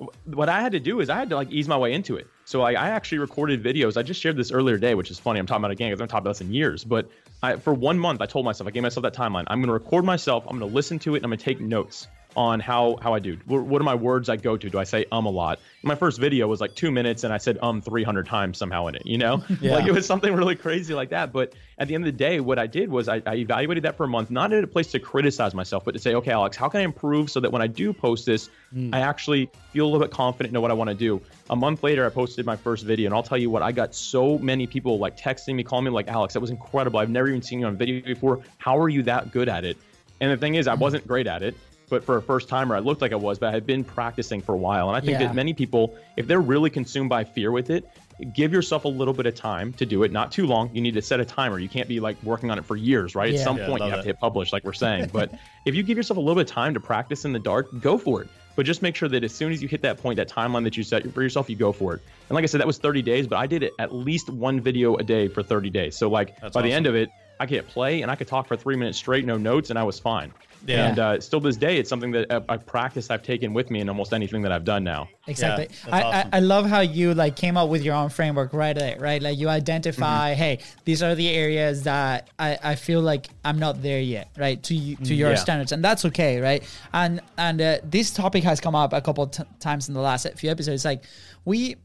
[0.00, 0.06] Yeah.
[0.26, 2.26] what I had to do is I had to like ease my way into it.
[2.44, 3.96] So I, I actually recorded videos.
[3.96, 5.38] I just shared this earlier today, which is funny.
[5.38, 6.82] I'm talking about again because I'm talking about this in years.
[6.84, 7.08] But
[7.42, 9.44] I, for one month, I told myself, I gave myself that timeline.
[9.46, 10.44] I'm going to record myself.
[10.46, 13.12] I'm going to listen to it, and I'm going to take notes on how how
[13.14, 13.36] I do.
[13.46, 14.70] What, what are my words I go to?
[14.70, 15.60] Do I say um a lot?
[15.82, 18.94] My first video was like two minutes, and I said um 300 times somehow in
[18.94, 19.02] it.
[19.04, 19.74] You know, Yeah.
[19.74, 21.32] like it was something really crazy like that.
[21.32, 23.96] But at the end of the day, what I did was I, I evaluated that
[23.96, 26.56] for a month, not in a place to criticize myself, but to say, okay, Alex,
[26.56, 28.48] how can I improve so that when I do post this,
[28.92, 31.20] I actually feel a little bit confident, know what I want to do.
[31.48, 33.94] A month later, I posted my first video, and I'll tell you what, I got
[33.94, 37.00] so many people like texting me, calling me, like, Alex, that was incredible.
[37.00, 38.40] I've never even seen you on video before.
[38.58, 39.76] How are you that good at it?
[40.20, 41.56] And the thing is, I wasn't great at it.
[41.90, 44.40] But for a first timer, I looked like I was, but I had been practicing
[44.40, 44.88] for a while.
[44.88, 45.26] And I think Yeah.
[45.26, 47.90] that many people, if they're really consumed by fear with it,
[48.32, 50.12] give yourself a little bit of time to do it.
[50.12, 50.70] Not too long.
[50.74, 51.58] You need to set a timer.
[51.58, 53.32] You can't be like working on it for years, right?
[53.32, 53.38] Yeah.
[53.40, 54.02] At some Yeah, point, you have it.
[54.02, 55.10] to hit publish, like we're saying.
[55.12, 55.32] But
[55.64, 57.98] if you give yourself a little bit of time to practice in the dark, go
[57.98, 58.28] for it.
[58.56, 60.76] But just make sure that as soon as you hit that point, that timeline that
[60.76, 62.02] you set for yourself, you go for it.
[62.28, 64.60] And like I said, that was 30 days, but I did it at least one
[64.60, 65.96] video a day for 30 days.
[65.96, 68.46] So like That's by the end of it, I could play and I could talk
[68.48, 70.30] for three minutes straight, no notes, and I was fine.
[70.66, 70.88] Yeah.
[70.88, 73.70] And uh, still to this day, it's something that a, a practice I've taken with
[73.70, 75.08] me in almost anything that I've done now.
[75.26, 75.66] Exactly.
[75.68, 76.30] that's I, awesome.
[76.32, 79.22] I, I love how you like came up with your own framework right there, right?
[79.22, 80.38] Like you identify, Mm-hmm.
[80.38, 84.62] hey, these are the areas that I, I feel like I'm not there yet, right?
[84.64, 85.36] To you, to your Yeah.
[85.36, 86.62] standards, and that's okay, right?
[86.92, 90.26] And and uh, this topic has come up a couple t- times in the last
[90.36, 90.84] few episodes.
[90.84, 91.04] Like
[91.44, 91.76] we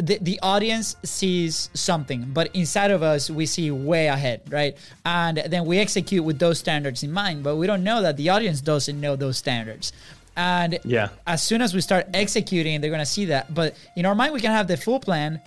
[0.00, 4.76] the, the audience sees something, but inside of us, we see way ahead, right?
[5.04, 8.28] And then we execute with those standards in mind, but we don't know that the
[8.30, 9.92] audience doesn't know those standards.
[10.36, 11.08] And Yeah.
[11.26, 13.52] as soon as we start executing, they're going to see that.
[13.54, 15.40] But in our mind, we can have the full plan.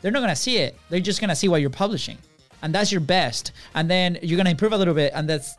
[0.00, 0.76] They're not going to see it.
[0.88, 2.18] They're just going to see what you're publishing.
[2.62, 3.52] And that's your best.
[3.74, 5.54] And then you're going to improve a little bit, and that's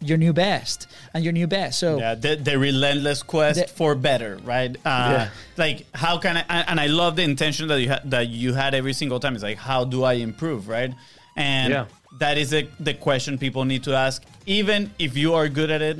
[0.00, 1.78] your new best and your new best.
[1.78, 4.76] So, Yeah, the, the relentless quest The- for better, right?
[4.84, 6.44] Uh, Like, how can I?
[6.48, 9.34] And and I love the intention that you had that you had every single time.
[9.34, 10.92] It's like, how do I improve, right?
[11.36, 11.84] And Yeah.
[12.18, 14.22] that is the the question people need to ask.
[14.46, 15.98] Even if you are good at it,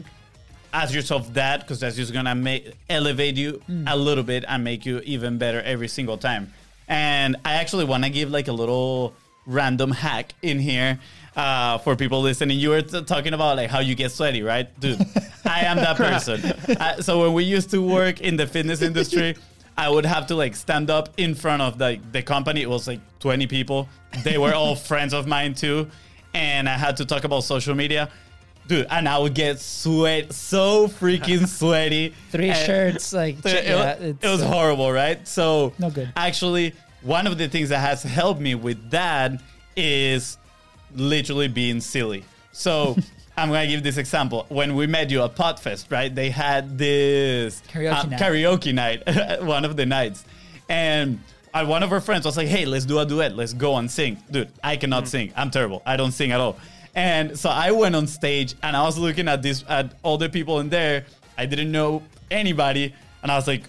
[0.73, 4.85] ask yourself that because that's just gonna make elevate you a little bit and make
[4.87, 6.53] you even better every single time.
[6.89, 9.15] And I actually want to give like a little
[9.47, 10.99] random hack in here.
[11.35, 14.69] Uh, for people listening, you were t- talking about like how you get sweaty, right,
[14.81, 15.01] dude?
[15.47, 16.45] I am that person.
[16.79, 19.37] uh, so when we used to work in the fitness industry,
[19.79, 22.61] I would have to like stand up in front of the the company.
[22.61, 23.89] It was like 20 people.
[24.25, 25.89] They were all friends of mine too,
[26.35, 28.11] and I had to talk about social media.
[28.69, 32.15] Dude, and I would get sweat so freaking sweaty.
[32.31, 35.27] Three And- shirts, like it, yeah, was, it was uh, horrible, right?
[35.27, 36.13] So No good.
[36.15, 39.41] Actually, one of the things that has helped me with that
[39.77, 40.39] is
[40.95, 42.25] literally being silly.
[42.53, 42.97] So
[43.37, 44.47] I'm gonna give this example.
[44.49, 46.15] When we met you at Podfest, right?
[46.15, 48.21] They had this Karaoke uh, night.
[48.21, 50.25] karaoke night, one of the nights,
[50.69, 51.19] and.
[51.55, 53.35] uh, one of our friends was like, "Hey, let's do a duet.
[53.37, 55.33] Let's go and sing." Dude, I cannot sing.
[55.37, 55.83] I'm terrible.
[55.85, 56.57] I don't sing at all.
[56.95, 60.29] And so I went on stage and I was looking at this at all the
[60.29, 61.05] people in there.
[61.39, 63.65] I didn't know anybody, and I was like,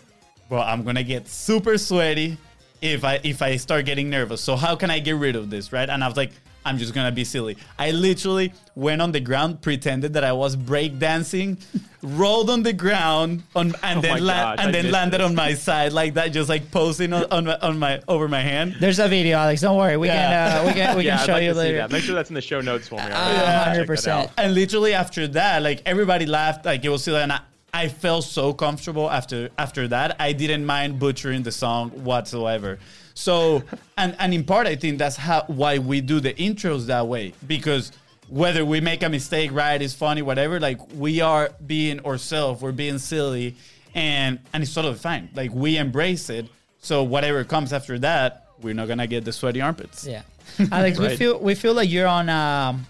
[0.49, 2.37] "Well, I'm gonna get super sweaty
[2.83, 4.41] if I if I start getting nervous.
[4.41, 6.31] So how can I get rid of this, right?" And I was like,
[6.65, 10.55] "I'm just gonna be silly." I literally went on the ground, pretended that I was
[10.55, 11.57] breakdancing,
[12.03, 15.25] rolled on the ground, on and Oh then la- gosh, I and then landed this.
[15.27, 18.41] on my side like that, just like posing on, on my on my over my
[18.41, 18.75] hand.
[18.79, 19.61] There's a video, Alex.
[19.61, 19.97] Don't worry.
[19.97, 20.15] We Yeah.
[20.17, 21.87] can uh, we can we yeah, can show like you to later.
[21.89, 23.01] Make sure that's in the show notes for me.
[23.01, 23.77] Uh, alright?
[23.77, 24.07] Check that 100%.
[24.09, 24.29] out.
[24.37, 27.39] And literally after that, like everybody laughed, like it was silly, and I,
[27.73, 30.15] I felt so comfortable after after that.
[30.19, 32.77] I didn't mind butchering the song whatsoever.
[33.15, 33.63] So,
[33.97, 37.33] and and in part, I think that's how why we do the intros that way
[37.47, 37.91] because
[38.29, 40.59] whether we make a mistake, right, is funny, whatever.
[40.59, 43.55] Like we are being ourselves, we're being silly,
[43.95, 45.29] and and it's totally fine.
[45.35, 46.47] Like we embrace it.
[46.79, 50.05] So whatever comes after that, we're not gonna get the sweaty armpits.
[50.05, 50.21] Yeah,
[50.71, 52.85] Alex, we feel we feel like you're on um,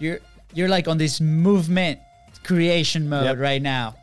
[0.00, 0.18] you're
[0.52, 2.00] you're like on this movement
[2.44, 3.38] creation mode Yep.
[3.38, 3.94] right now.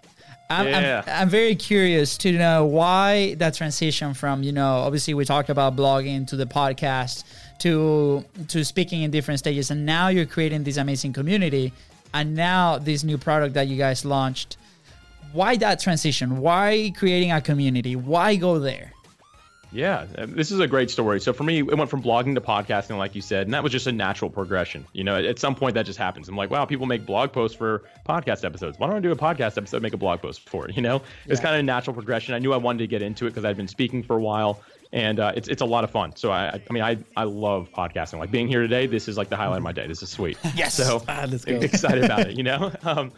[0.60, 1.04] I'm, Yeah.
[1.06, 5.50] I'm, I'm very curious to know why that transition from you know obviously we talked
[5.50, 7.24] about blogging to the podcast
[7.60, 11.74] to to speaking in different stages and now you're creating this amazing community
[12.14, 14.58] and now this new product that you guys launched.
[15.32, 16.38] Why that transition?
[16.38, 17.96] Why creating a community?
[17.96, 18.93] Why go there
[19.74, 21.20] Yeah, uh, this is a great story.
[21.20, 23.72] So for me, it went from blogging to podcasting, like you said, and that was
[23.72, 24.86] just a natural progression.
[24.94, 26.30] You know, at some point that just happens.
[26.30, 28.78] I'm like, wow, people make blog posts for podcast episodes.
[28.80, 30.76] Why don't I do a podcast episode, make a blog post for it?
[30.76, 32.34] You know, it's kind of a natural progression.
[32.36, 34.62] I knew I wanted to get into it because I'd been speaking for a while,
[34.92, 36.16] and uh, it's it's a lot of fun.
[36.16, 38.20] So I, I mean, I I love podcasting.
[38.20, 39.88] Like being here today, this is like the highlight of my day.
[39.88, 40.38] This is sweet.
[40.56, 40.76] Yes.
[40.76, 42.38] So Ah, excited about it.
[42.38, 42.72] You know.
[42.84, 43.12] Um,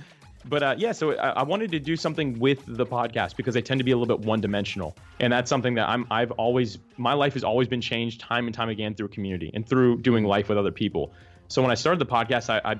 [0.47, 3.61] but uh, yeah, so I, I wanted to do something with the podcast because they
[3.61, 7.13] tend to be a little bit one-dimensional, and that's something that I'm I've always my
[7.13, 10.49] life has always been changed time and time again through community and through doing life
[10.49, 11.11] with other people.
[11.47, 12.75] So when I started the podcast, I, I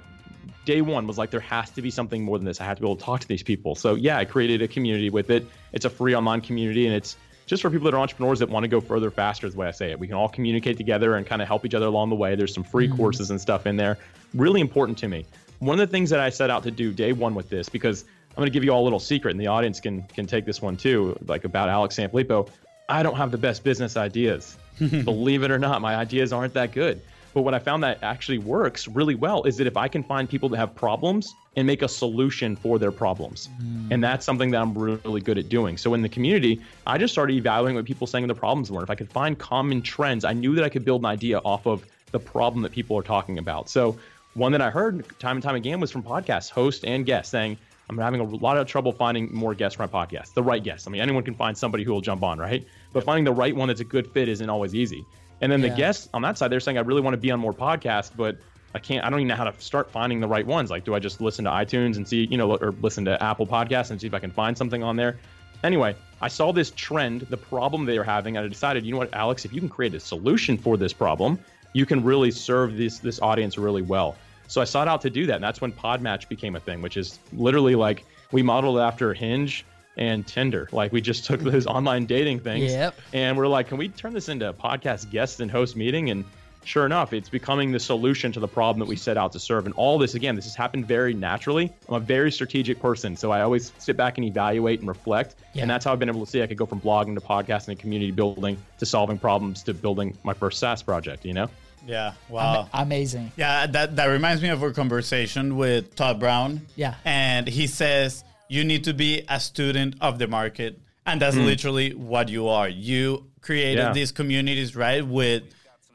[0.65, 2.61] day one was like there has to be something more than this.
[2.61, 3.75] I have to be able to talk to these people.
[3.75, 5.45] So yeah, I created a community with it.
[5.73, 8.63] It's a free online community, and it's just for people that are entrepreneurs that want
[8.63, 9.47] to go further faster.
[9.47, 9.99] Is the way I say it.
[9.99, 12.35] We can all communicate together and kind of help each other along the way.
[12.35, 13.97] There's some free courses and stuff in there.
[14.33, 15.25] Really important to me.
[15.59, 18.03] One of the things that I set out to do day one with this, because
[18.31, 20.45] I'm going to give you all a little secret, and the audience can can take
[20.45, 22.49] this one too, like about Alex Sanfilippo.
[22.87, 24.57] I don't have the best business ideas.
[24.79, 27.01] Believe it or not, my ideas aren't that good.
[27.33, 30.29] But what I found that actually works really well is that if I can find
[30.29, 33.49] people that have problems and make a solution for their problems.
[33.57, 33.91] Hmm.
[33.91, 35.77] And that's something that I'm really good at doing.
[35.77, 38.83] So in the community, I just started evaluating what people saying the problems were.
[38.83, 41.65] If I could find common trends, I knew that I could build an idea off
[41.67, 43.69] of the problem that people are talking about.
[43.69, 43.97] So
[44.35, 47.57] one that I heard time and time again was from podcasts, host and guest saying,
[47.89, 50.87] I'm having a lot of trouble finding more guests for my podcast, the right guests.
[50.87, 52.65] I mean, anyone can find somebody who will jump on, right?
[52.93, 55.05] But finding the right one that's a good fit isn't always easy.
[55.41, 55.69] And then Yeah.
[55.69, 58.11] the guests on that side, they're saying, I really want to be on more podcasts,
[58.15, 58.37] but
[58.73, 60.69] I can't, I don't even know how to start finding the right ones.
[60.69, 63.47] Like, do I just listen to iTunes and see, you know, or listen to Apple
[63.47, 65.19] Podcasts and see if I can find something on there?
[65.63, 68.97] Anyway, I saw this trend, the problem they were having, and I decided, you know
[68.97, 71.39] what, Alex, if you can create a solution for this problem,
[71.73, 74.15] you can really serve this this audience really well.
[74.47, 76.97] So I sought out to do that, and that's when Podmatch became a thing, which
[76.97, 79.65] is literally like we modeled after Hinge
[79.97, 80.67] and Tinder.
[80.71, 82.95] Like we just took those online dating things, Yep.
[83.13, 86.09] and we're like, can we turn this into a podcast guest and host meeting?
[86.09, 86.25] And
[86.65, 89.65] sure enough, it's becoming the solution to the problem that we set out to serve.
[89.65, 91.71] And all this, again, this has happened very naturally.
[91.87, 95.35] I'm a very strategic person, so I always sit back and evaluate and reflect.
[95.53, 95.61] Yeah.
[95.61, 97.69] And that's how I've been able to see I could go from blogging to podcasting
[97.69, 101.23] and community building to solving problems to building my first SaaS project.
[101.25, 101.49] You know?
[101.87, 102.07] Yeah.
[102.07, 102.69] Ama- Wow.
[102.73, 106.61] amazing Yeah, that, that reminds me of our conversation with Todd Brown.
[106.75, 106.95] Yeah.
[107.05, 110.79] And he says you need to be a student of the market.
[111.05, 111.43] And that's hmm.
[111.43, 112.67] literally what you are.
[112.67, 113.93] You created Yeah.
[113.93, 115.43] these communities, right, with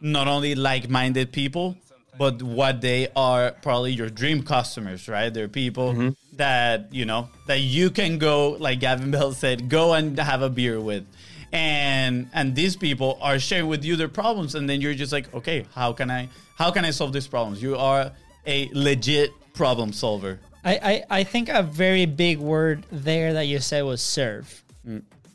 [0.01, 1.77] not only like minded people,
[2.19, 5.33] but what they are probably your dream customers, right?
[5.33, 6.09] They're people mm-hmm.
[6.37, 10.51] that, you know, that you can go, like Gavin Bell said, go and have a
[10.51, 11.07] beer with.
[11.53, 15.33] And and these people are sharing with you their problems and then you're just like
[15.35, 18.13] okay how can i how can i solve these problems you are
[18.47, 23.61] a legit problem solver I, I, I think a very big word there that you
[23.61, 24.63] said was serve.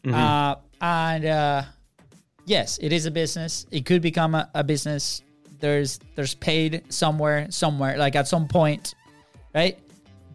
[0.07, 1.63] Uh, and uh,
[2.45, 3.65] yes, it is a business.
[3.71, 5.23] It could become a, a business.
[5.59, 8.93] There's there's paid somewhere, somewhere, like at some point,
[9.55, 9.79] right?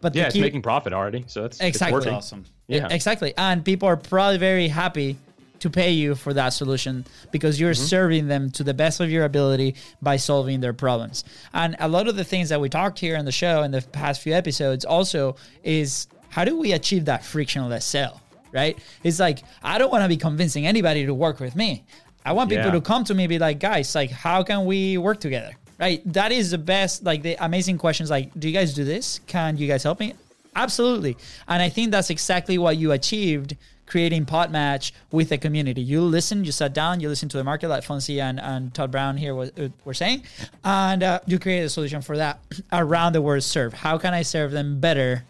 [0.01, 1.97] But Yeah, the it's making profit already, so that's Exactly.
[1.97, 2.17] It's working.
[2.17, 2.87] awesome Yeah.
[2.89, 3.33] Exactly.
[3.37, 5.15] And people are probably very happy
[5.61, 7.85] to pay you for that solution because you're mm-hmm.
[7.85, 11.23] serving them to the best of your ability by solving their problems.
[11.53, 13.81] And a lot of the things that we talked here in the show in the
[13.81, 18.21] past few episodes also is how do we achieve that frictionless sale,
[18.51, 18.77] right?
[19.03, 21.83] It's like, I don't want to be convincing anybody to work with me.
[22.25, 22.71] I want people Yeah.
[22.71, 25.53] to come to me and be like, guys, like, how can we work together?
[25.79, 26.01] Right?
[26.13, 28.11] That is the best, like, the amazing questions.
[28.11, 29.19] Like, do you guys do this?
[29.25, 30.13] Can you guys help me?
[30.55, 31.17] Absolutely.
[31.47, 33.57] And I think that's exactly what you achieved
[33.91, 35.81] creating PodMatch with the community.
[35.81, 38.89] You listen, you sat down, you listen to the market like Fonzie and, and Todd
[38.89, 40.23] Brown here was, uh, were saying,
[40.63, 42.39] and uh, you created a solution for that
[42.71, 43.73] around the word serve.
[43.73, 45.25] How can I serve them better?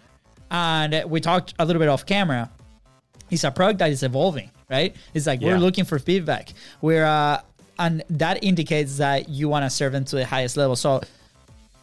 [0.51, 2.51] And we talked a little bit off camera.
[3.31, 4.95] It's a product that is evolving, right?
[5.15, 6.53] It's like we're looking for feedback.
[6.81, 7.41] We're uh,
[7.79, 10.75] and that indicates that you want to serve them to the highest level.
[10.75, 11.01] So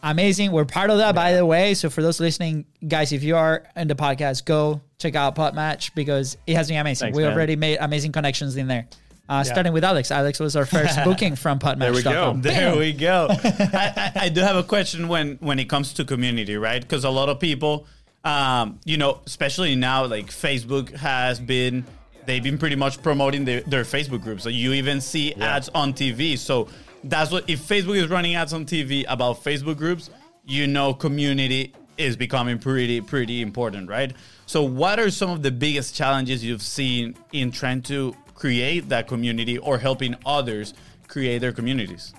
[0.02, 0.52] amazing.
[0.52, 1.74] We're part of that, by the way.
[1.74, 5.94] So for those listening, guys, if you are in the podcast, go check out PodMatch
[5.94, 7.06] because it has been amazing.
[7.06, 7.32] Thanks, we man.
[7.32, 8.86] already made amazing connections in there.
[9.28, 10.10] Uh, Starting with Alex.
[10.10, 12.32] Alex was our first booking from There we go.
[12.38, 13.26] There we go.
[13.30, 16.80] I, I, I do have a question when when it comes to community, right?
[16.80, 17.86] Because a lot of people,
[18.24, 21.84] um, you know, especially now, like Facebook has been,
[22.24, 24.44] they've been pretty much promoting their, their Facebook groups.
[24.44, 26.38] So you even see ads on TV.
[26.38, 26.68] So
[27.04, 30.10] that's what if Facebook is running ads on TV about Facebook groups,
[30.44, 34.14] you know, community is becoming pretty pretty important, right?
[34.46, 39.08] So what are some of the biggest challenges you've seen in trying to create that
[39.08, 40.74] community or helping others
[41.08, 42.14] create their communities?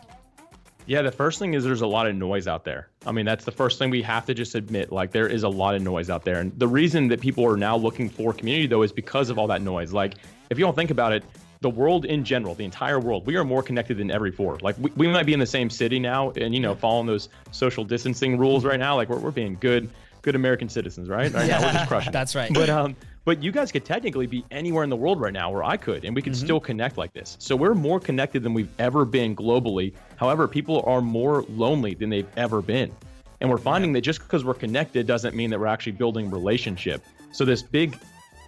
[0.85, 2.89] Yeah, the first thing is there's a lot of noise out there.
[3.05, 4.91] I mean, that's the first thing we have to just admit.
[4.91, 6.39] Like, there is a lot of noise out there.
[6.39, 9.45] And the reason that people are now looking for community, though, is because of all
[9.47, 9.93] that noise.
[9.93, 10.15] Like,
[10.49, 11.23] if you don't think about it,
[11.61, 14.57] the world in general, the entire world, we are more connected than ever before.
[14.61, 17.29] Like, we, we might be in the same city now and, you know, following those
[17.51, 18.95] social distancing rules right now.
[18.95, 19.89] Like, we're, we're being good,
[20.21, 21.31] good American citizens, right?
[21.33, 22.13] Right now, we're just crushing.
[22.13, 22.53] That's right.
[22.53, 22.95] But, um,
[23.25, 26.05] but you guys could technically be anywhere in the world right now where I could,
[26.05, 27.35] and we could still connect like this.
[27.39, 29.93] So we're more connected than we've ever been globally.
[30.15, 32.91] However, people are more lonely than they've ever been.
[33.41, 37.03] And we're finding that just because we're connected doesn't mean that we're actually building relationship.
[37.31, 37.97] So this big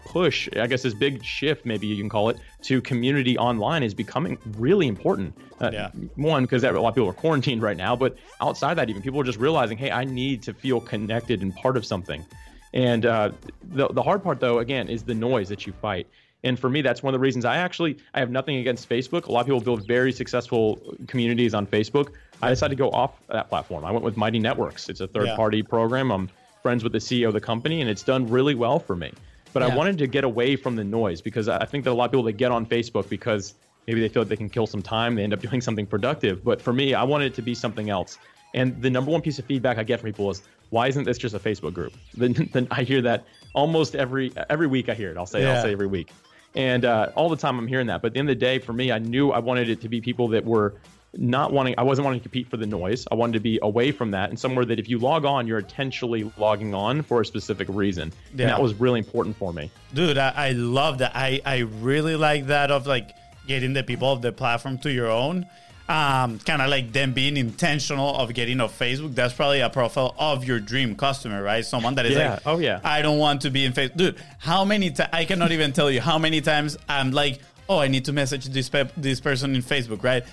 [0.06, 3.94] push, I guess this big shift, maybe you can call it, to community online is
[3.94, 5.34] becoming really important.
[5.60, 5.90] Uh, Yeah.
[6.16, 9.20] One, because a lot of people are quarantined right now, but outside that, even people
[9.20, 12.26] are just realizing, hey, I need to feel connected and part of something.
[12.74, 13.32] And uh,
[13.74, 16.08] the the hard part, though, again, is the noise that you fight.
[16.44, 19.28] And for me, that's one of the reasons I actually I have nothing against Facebook.
[19.28, 22.14] A lot of people build very successful communities on Facebook.
[22.42, 23.86] I decided to go off that platform.
[23.86, 24.90] I went with Mighty Networks.
[24.90, 25.36] It's a third Yeah.
[25.36, 26.12] party program.
[26.12, 26.30] I'm
[26.64, 29.12] friends with the CEO of the company, and it's done really well for me.
[29.54, 32.06] But I wanted to get away from the noise because I think that a lot
[32.06, 33.56] of people that get on Facebook because
[33.88, 36.44] maybe they feel like they can kill some time, they end up doing something productive.
[36.44, 38.18] But for me, I wanted it to be something else.
[38.54, 41.18] And the number one piece of feedback I get from people is, why isn't this
[41.18, 41.94] just a Facebook group?
[42.16, 44.90] Then, then I hear that almost every every week.
[44.90, 45.18] I hear it.
[45.18, 45.56] I'll say Yeah.
[45.56, 46.12] I'll say every week,
[46.56, 48.02] and uh, all the time I'm hearing that.
[48.02, 49.90] But at the end of the day, for me, I knew I wanted it to
[49.90, 50.76] be people that were
[51.14, 51.76] not wanting.
[51.78, 53.06] I wasn't wanting to compete for the noise.
[53.12, 55.60] I wanted to be away from that and somewhere that if you log on, you're
[55.60, 58.14] intentionally logging on for a specific reason.
[58.34, 58.44] Yeah.
[58.44, 59.70] And that was really important for me.
[59.94, 61.12] Dude, I, I love that.
[61.16, 63.12] I, I really like that of like
[63.48, 65.46] getting the people of the platform to your own.
[65.90, 69.14] Um, kind of like them being intentional of getting off Facebook.
[69.14, 71.66] That's probably a profile of your dream customer, right?
[71.66, 72.32] Someone that is Yeah.
[72.36, 72.80] like, Oh, yeah.
[72.86, 73.98] I don't want to be in Facebook.
[73.98, 77.80] Dude, how many times, I cannot even tell you how many times I'm like, oh,
[77.80, 80.24] I need to message this, pe- this person in Facebook, right?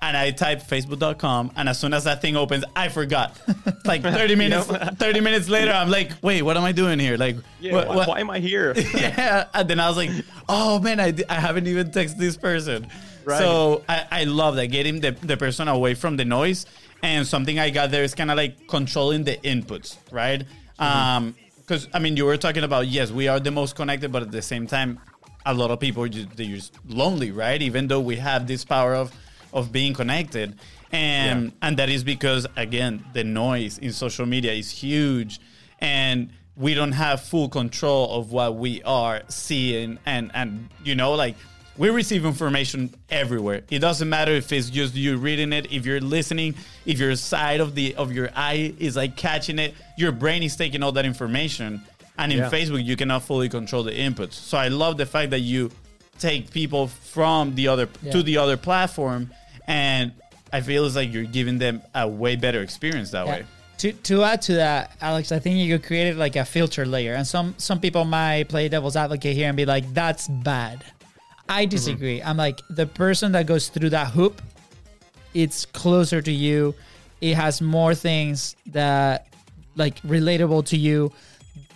[0.00, 3.36] And I type facebook.com, and as soon as that thing opens, I forgot.
[3.84, 7.16] like 30 minutes, 30 minutes later, I'm like, wait, what am I doing here?
[7.16, 7.84] Like, Yeah.
[7.84, 8.74] why, why am I here?
[8.94, 9.46] yeah.
[9.52, 10.10] And then I was like,
[10.48, 12.86] oh man, I, I haven't even texted this person.
[13.24, 13.38] Right.
[13.40, 16.64] So I, I love that, getting the, the person away from the noise.
[17.02, 20.44] And something I got there is kind of like controlling the inputs, right?
[20.78, 24.22] Um, because I mean, you were talking about yes, we are the most connected, but
[24.22, 25.00] at the same time,
[25.44, 27.60] a lot of people they're just lonely, right?
[27.60, 29.12] Even though we have this power of
[29.52, 30.54] of being connected,
[30.92, 31.50] and Yeah.
[31.62, 35.40] and that is because again, the noise in social media is huge,
[35.80, 41.12] and we don't have full control of what we are seeing, and and you know
[41.14, 41.36] like.
[41.76, 43.62] We receive information everywhere.
[43.70, 47.60] It doesn't matter if it's just you reading it, if you're listening, if your side
[47.60, 51.06] of the of your eye is like catching it, your brain is taking all that
[51.06, 51.80] information.
[52.18, 52.50] And in Yeah.
[52.50, 54.32] Facebook, you cannot fully control the inputs.
[54.32, 55.70] So I love the fact that you
[56.18, 58.12] take people from the other Yeah.
[58.12, 59.30] to the other platform,
[59.66, 60.12] and
[60.52, 63.32] I feel it's like you're giving them a way better experience that Yeah.
[63.32, 63.44] way.
[63.78, 67.14] To, to add to that, Alex, I think you could create like a filter layer,
[67.14, 70.84] and some some people might play devil's advocate here and be like, "That's bad."
[71.48, 71.70] I mm-hmm.
[71.70, 72.22] disagree.
[72.22, 74.42] I'm like the person that goes through that hoop,
[75.32, 76.74] it's closer to you.
[77.20, 79.28] It has more things that
[79.76, 81.12] like relatable to you.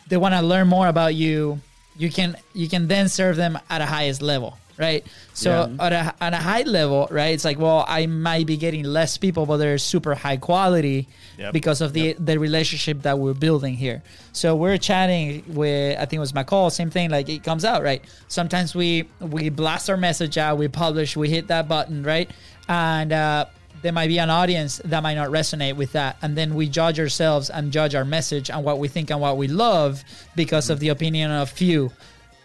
[0.08, 1.60] They want to learn more about you.
[1.96, 5.04] You can you can then serve them at a highest level, right?
[5.34, 5.86] So Yeah.
[5.86, 7.34] at a at a high level, right?
[7.34, 11.06] It's like, well, I might be getting less people, but they're super high quality
[11.38, 11.52] Yep.
[11.52, 14.02] because of the the relationship that we're building here.
[14.32, 17.10] So we're chatting with I think it was McCall, same thing.
[17.10, 18.02] Like it comes out right.
[18.28, 22.30] Sometimes we we blast our message out, we publish, we hit that button, right?
[22.68, 23.44] And uh,
[23.82, 26.98] there might be an audience that might not resonate with that, and then we judge
[26.98, 30.02] ourselves and judge our message and what we think and what we love
[30.36, 31.90] because of the opinion of few.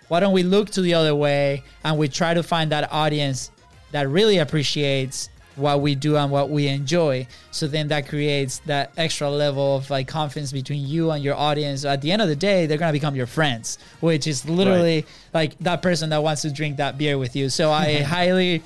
[0.08, 3.52] Why don't we look to the other way and we try to find that audience
[3.92, 7.28] that really appreciates what we do and what we enjoy.
[7.52, 11.84] So then that creates that extra level of like confidence between you and your audience.
[11.84, 15.58] At the end of the day, they're gonna become your friends, which is literally like
[15.60, 17.50] that person that wants to drink that beer with you.
[17.50, 18.64] So I highly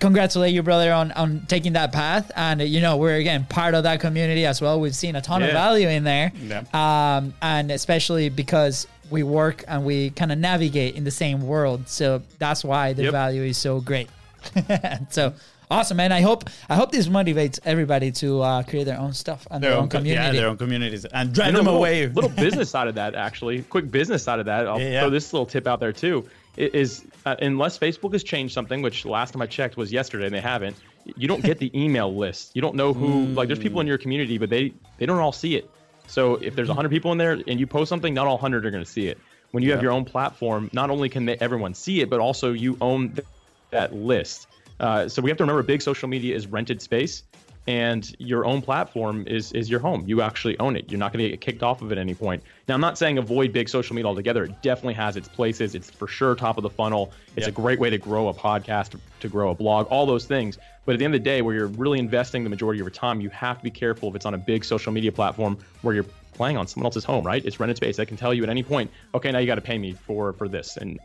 [0.00, 2.30] congratulate you, brother, on on taking that path.
[2.36, 4.80] And you know, we're again part of that community as well.
[4.80, 6.62] We've seen a ton of value in there, Yeah.
[6.74, 11.88] um, and especially because we work and we kind of navigate in the same world.
[11.88, 13.12] So that's why the Yep.
[13.12, 14.08] value is so great.
[15.10, 15.34] so
[15.70, 16.12] awesome, man!
[16.12, 19.74] I hope I hope this motivates everybody to uh, create their own stuff and their,
[19.74, 20.36] own co- community.
[20.36, 22.06] Yeah, their own communities, and drive And a them little, away.
[22.08, 24.66] little business side of that, actually, quick business side of that.
[24.66, 25.00] I'll Yeah, yeah.
[25.00, 26.28] throw this little tip out there too.
[26.56, 30.34] Is uh, unless Facebook has changed something, which last time I checked was yesterday, and
[30.34, 30.76] they haven't.
[31.16, 32.54] You don't get the email list.
[32.54, 33.24] You don't know who.
[33.34, 35.70] Like, there's people in your community, but they they don't all see it.
[36.08, 38.70] So if there's 100 people in there and you post something, not all 100 are
[38.70, 39.18] going to see it.
[39.52, 42.52] When you have your own platform, not only can they, everyone see it, but also
[42.52, 43.26] you own th-
[43.70, 44.46] that list.
[44.80, 47.22] Uh, so we have to remember, big social media is rented space,
[47.66, 50.04] and your own platform is is your home.
[50.06, 50.90] You actually own it.
[50.90, 52.42] You're not going to get kicked off of it at any point.
[52.66, 54.44] Now, I'm not saying avoid big social media altogether.
[54.44, 55.74] It definitely has its places.
[55.74, 57.12] It's for sure top of the funnel.
[57.36, 60.58] It's a great way to grow a podcast, to grow a blog, all those things.
[60.84, 62.90] But at the end of the day, where you're really investing the majority of your
[62.90, 65.94] time, you have to be careful if it's on a big social media platform where
[65.94, 67.44] you're playing on someone else's home, right?
[67.44, 68.00] It's rented space.
[68.00, 70.32] I can tell you at any point, okay, now you got to pay me for
[70.32, 70.76] for this.
[70.76, 70.98] And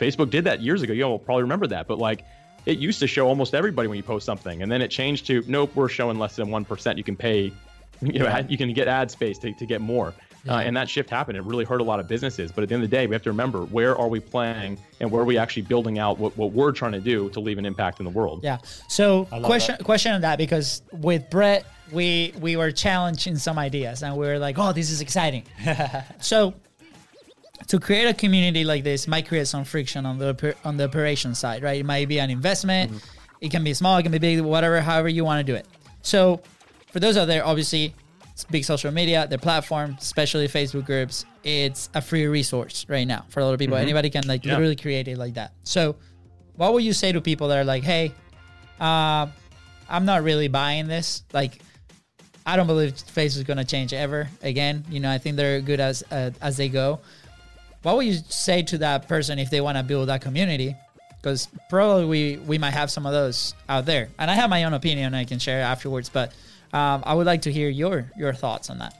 [0.00, 0.92] Facebook did that years ago.
[0.92, 1.88] You'll probably remember that.
[1.88, 2.24] But like,
[2.66, 5.42] it used to show almost everybody when you post something, and then it changed to
[5.46, 6.98] nope, we're showing less than one percent.
[6.98, 7.52] You can pay,
[8.00, 10.14] you know, ad- you can get ad space to, to get more.
[10.46, 11.38] Uh, and that shift happened.
[11.38, 12.52] It really hurt a lot of businesses.
[12.52, 14.78] But at the end of the day, we have to remember where are we playing
[15.00, 17.56] and where are we actually building out what, what we're trying to do to leave
[17.56, 18.40] an impact in the world.
[18.42, 18.58] Yeah.
[18.88, 24.02] So love question question on that because with Brett we we were challenging some ideas
[24.02, 25.44] and we were like, oh, this is exciting.
[26.20, 26.54] so
[27.68, 31.34] to create a community like this might create some friction on the on the operation
[31.34, 31.80] side, right?
[31.80, 33.02] It might be an investment.
[33.40, 35.66] It can be small, it can be big, whatever, however you want to do it.
[36.02, 36.40] So
[36.92, 37.94] for those out there, obviously,
[38.32, 43.24] it's big social media, their platform, especially Facebook groups, it's a free resource right now
[43.28, 43.76] for a lot of people.
[43.76, 44.52] Anybody can like Yeah.
[44.52, 45.52] literally create it like that.
[45.64, 45.96] So
[46.56, 48.12] what would you say to people that are like, hey,
[48.80, 49.26] uh,
[49.88, 51.22] I'm not really buying this.
[51.32, 51.60] Like,
[52.46, 54.84] I don't believe Facebook is going to change ever again.
[54.90, 57.00] You know, I think they're good as uh, as they go.
[57.84, 60.74] What would you say to that person if they want to build that community?
[61.18, 64.64] Because probably we, we might have some of those out there, and I have my
[64.64, 66.08] own opinion I can share afterwards.
[66.08, 66.32] But
[66.72, 68.96] um, I would like to hear your your thoughts on that.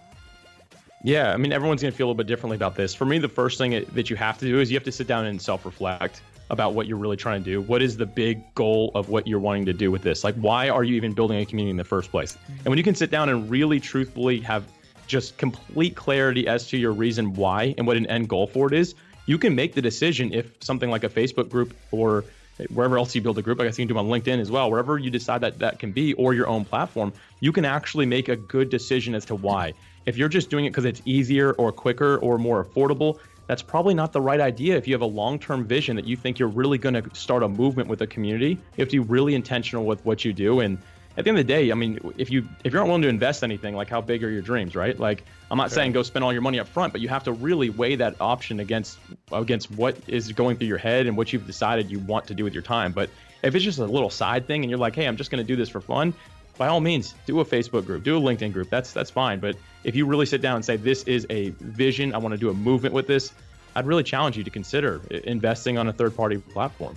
[1.02, 2.94] Yeah, I mean, everyone's going to feel a little bit differently about this.
[2.94, 5.06] For me, the first thing that you have to do is you have to sit
[5.06, 6.20] down and self reflect
[6.50, 7.62] about what you're really trying to do.
[7.62, 10.24] What is the big goal of what you're wanting to do with this?
[10.24, 12.36] Like, why are you even building a community in the first place?
[12.48, 14.64] And when you can sit down and really truthfully have
[15.06, 18.74] just complete clarity as to your reason why and what an end goal for it
[18.74, 18.94] is,
[19.26, 22.24] you can make the decision if something like a Facebook group or
[22.70, 24.70] wherever else you build a group, I guess you can do on LinkedIn as well,
[24.70, 28.28] wherever you decide that that can be, or your own platform, you can actually make
[28.28, 29.74] a good decision as to why.
[30.06, 33.94] If you're just doing it because it's easier or quicker or more affordable, that's probably
[33.94, 34.76] not the right idea.
[34.76, 37.42] If you have a long term vision that you think you're really going to start
[37.42, 40.60] a movement with a community, you have to be really intentional with what you do.
[40.60, 40.78] And
[41.16, 43.08] at the end of the day, I mean, if you if you're not willing to
[43.08, 44.98] invest anything, like how big are your dreams, right?
[44.98, 47.32] Like I'm not saying go spend all your money up front, but you have to
[47.32, 48.98] really weigh that option against
[49.30, 52.42] against what is going through your head and what you've decided you want to do
[52.42, 52.92] with your time.
[52.92, 53.10] But
[53.44, 55.46] if it's just a little side thing and you're like, hey, I'm just going to
[55.46, 56.14] do this for fun,
[56.58, 58.70] by all means, do a Facebook group, do a LinkedIn group.
[58.70, 59.38] That's that's fine.
[59.38, 62.38] But if you really sit down and say this is a vision, I want to
[62.38, 63.32] do a movement with this,
[63.76, 66.96] I'd really challenge you to consider investing on a third party platform.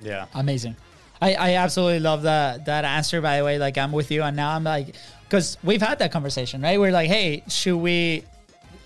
[0.00, 0.26] Yeah.
[0.34, 0.76] Amazing.
[1.22, 3.20] I, I absolutely love that that answer.
[3.20, 4.88] By the way, like I'm with you, and now I'm like,
[5.24, 6.78] because we've had that conversation, right?
[6.80, 8.24] We're like, hey, should we?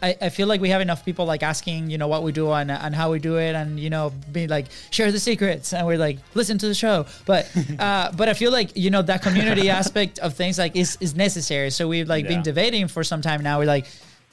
[0.03, 2.53] I, I feel like we have enough people like asking, you know, what we do
[2.53, 5.87] and, and how we do it, and you know, be like share the secrets, and
[5.87, 7.07] we're like listen to the show.
[7.25, 10.99] But uh, but I feel like you know that community aspect of things like is
[11.01, 11.71] is necessary.
[11.71, 12.33] So we've like Yeah.
[12.35, 13.59] been debating for some time now.
[13.59, 13.87] We're like,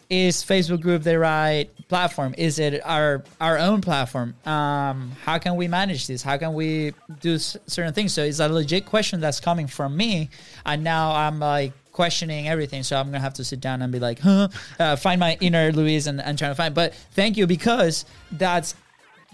[0.09, 2.33] is Facebook group the right platform?
[2.37, 4.35] Is it our our own platform?
[4.45, 6.21] Um, how can we manage this?
[6.21, 8.13] How can we do s- certain things?
[8.13, 10.29] So it's a legit question that's coming from me,
[10.65, 12.83] and now I'm like questioning everything.
[12.83, 14.47] So I'm gonna have to sit down and be like, huh,
[14.79, 16.73] uh, find my inner Louise and, and trying to find.
[16.73, 18.75] But thank you because that's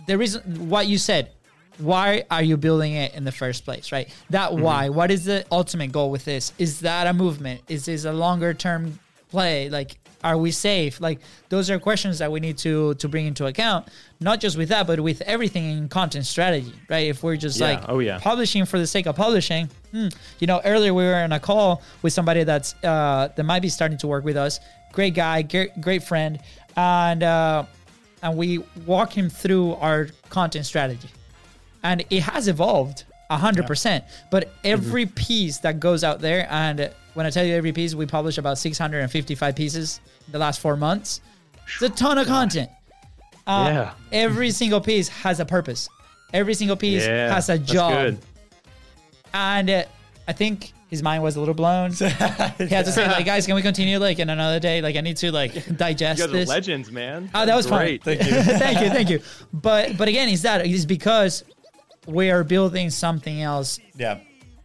[0.07, 1.31] the reason what you said
[1.77, 5.45] why are you building it in the first place right that why what is the
[5.49, 8.99] ultimate goal with this is that a movement is this a longer term
[9.29, 13.25] play like are we safe like those are questions that we need to to bring
[13.25, 13.87] into account
[14.19, 17.67] not just with that but with everything in content strategy right if we're just Yeah.
[17.69, 18.19] like Oh, yeah.
[18.19, 20.09] publishing for the sake of publishing hmm.
[20.39, 23.69] you know earlier we were in a call with somebody that's uh that might be
[23.69, 24.59] starting to work with us
[24.91, 26.39] great guy great, great friend
[26.75, 27.63] and uh
[28.21, 31.09] and we walk him through our content strategy
[31.83, 37.29] and it has evolved 100% but every piece that goes out there and when i
[37.29, 41.19] tell you every piece we publish about 655 pieces in the last four months
[41.65, 42.69] it's a ton of content
[43.45, 43.93] uh, Yeah.
[44.13, 45.89] every single piece has a purpose
[46.33, 48.19] every single piece Yeah, has a that's job good.
[49.33, 49.83] and uh,
[50.29, 53.55] i think his mind was a little blown he had to say like guys can
[53.55, 56.37] we continue like in another day like i need to like digest You guys are
[56.37, 57.29] this legends, man.
[57.35, 57.79] Oh, that was fun.
[57.81, 58.03] great.
[58.03, 58.31] Thank you.
[58.63, 59.19] thank you, thank you.
[59.53, 61.43] But but again, is that is because
[62.07, 64.19] we are building something else Yeah.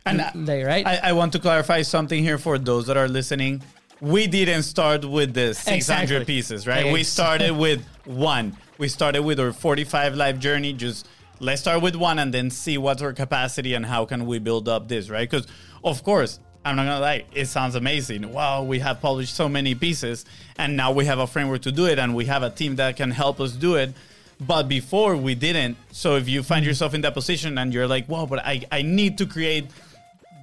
[0.06, 0.86] And I- right?
[0.86, 3.62] I, I want to clarify something here for those that are listening.
[4.00, 6.24] We didn't start with the 600 Exactly.
[6.26, 6.92] pieces, right?
[6.92, 8.56] We started with one.
[8.76, 10.74] We started with our 45 life journey.
[10.74, 11.08] Just
[11.40, 14.68] let's start with one and then see what's our capacity and how can we build
[14.68, 15.28] up this, right?
[15.30, 15.46] Because
[15.82, 18.30] of course, I'm not gonna lie, it sounds amazing.
[18.30, 20.24] Wow, we have published so many pieces,
[20.58, 22.96] and now we have a framework to do it, and we have a team that
[22.96, 23.92] can help us do it.
[24.40, 25.76] But before we didn't.
[25.92, 28.82] So if you find yourself in that position and you're like, "Wow, but I, I
[28.82, 29.66] need to create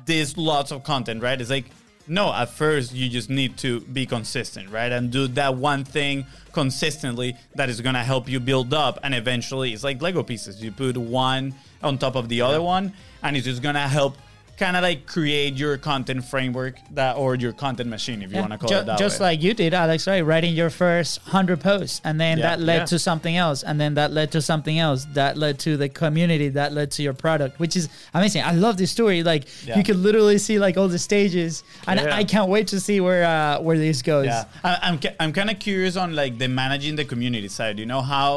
[0.06, 1.40] this lots of content, right?
[1.40, 1.66] It's like,
[2.08, 4.92] no, at first you just need to be consistent, right?
[4.92, 9.00] And do that one thing consistently that is gonna help you build up.
[9.04, 10.62] And eventually it's like Lego pieces.
[10.62, 12.94] You put one on top of the other one,
[13.24, 14.18] and it's just gonna help
[14.64, 18.42] kind of like create your content framework that or your content machine, if you Yeah,
[18.46, 19.26] want to call ju- it that just way.
[19.30, 20.22] like you did, Alex, right?
[20.32, 22.48] Writing your first hundred posts, and then Yeah.
[22.48, 22.94] that led Yeah.
[22.94, 26.48] to something else, and then that led to something else, that led to the community,
[26.62, 28.44] that led to your product, which is amazing.
[28.44, 29.24] I love this story.
[29.24, 29.44] Like
[29.76, 32.00] you could literally see like all the stages, and.
[32.22, 34.26] I can't wait to see where uh, where this goes.
[34.28, 37.80] Yeah, I, I'm I'm kind of curious on like the managing the community side.
[37.80, 38.30] You know how,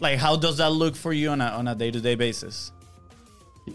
[0.00, 2.72] like, how does that look for you on a on a day to day basis?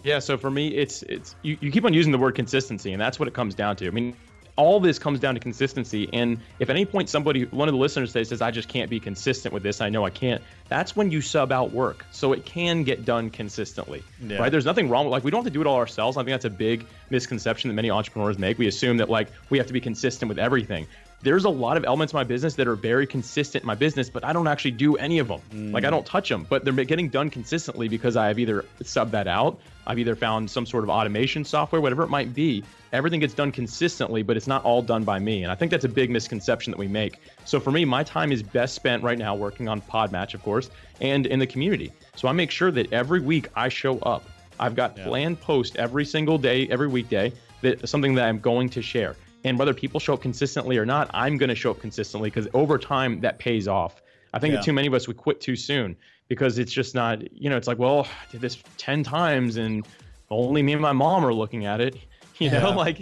[0.04, 3.00] Yeah, so for me, it's it's you, you keep on using the word consistency, and
[3.00, 3.86] that's what it comes down to.
[3.86, 4.14] I mean,
[4.56, 6.10] all this comes down to consistency.
[6.12, 8.90] And if at any point somebody, one of the listeners says, says I just can't
[8.90, 10.42] be consistent with this, I know I can't.
[10.68, 14.38] That's when you sub out work, so it can get done consistently, Yeah.
[14.38, 14.50] right?
[14.50, 16.16] There's nothing wrong with like we don't have to do it all ourselves.
[16.16, 18.58] I think that's a big misconception that many entrepreneurs make.
[18.58, 20.86] We assume that like we have to be consistent with everything.
[21.20, 24.08] There's a lot of elements of my business that are very consistent in my business,
[24.08, 25.40] but I don't actually do any of them.
[25.72, 25.90] Like I mm.
[25.90, 29.58] don't touch them, but they're getting done consistently because I have either subbed that out,
[29.88, 32.62] I've either found some sort of automation software, whatever it might be.
[32.92, 35.42] Everything gets done consistently, but it's not all done by me.
[35.42, 37.18] And I think that's a big misconception that we make.
[37.46, 40.70] So for me, my time is best spent right now working on PodMatch, of course,
[41.00, 41.90] and in the community.
[42.16, 44.24] So I make sure that every week I show up.
[44.60, 48.82] I've got planned posts every single day, every weekday, that something that I'm going to
[48.82, 49.16] share.
[49.44, 52.48] And whether people show up consistently or not, I'm going to show up consistently because
[52.54, 54.02] over time that pays off.
[54.34, 54.58] I think Yeah.
[54.58, 55.96] that too many of us would quit too soon
[56.28, 59.86] because it's just not, you know, it's like, well, I did this 10 times and
[60.30, 61.96] only me and my mom are looking at it.
[62.40, 63.00] You know, like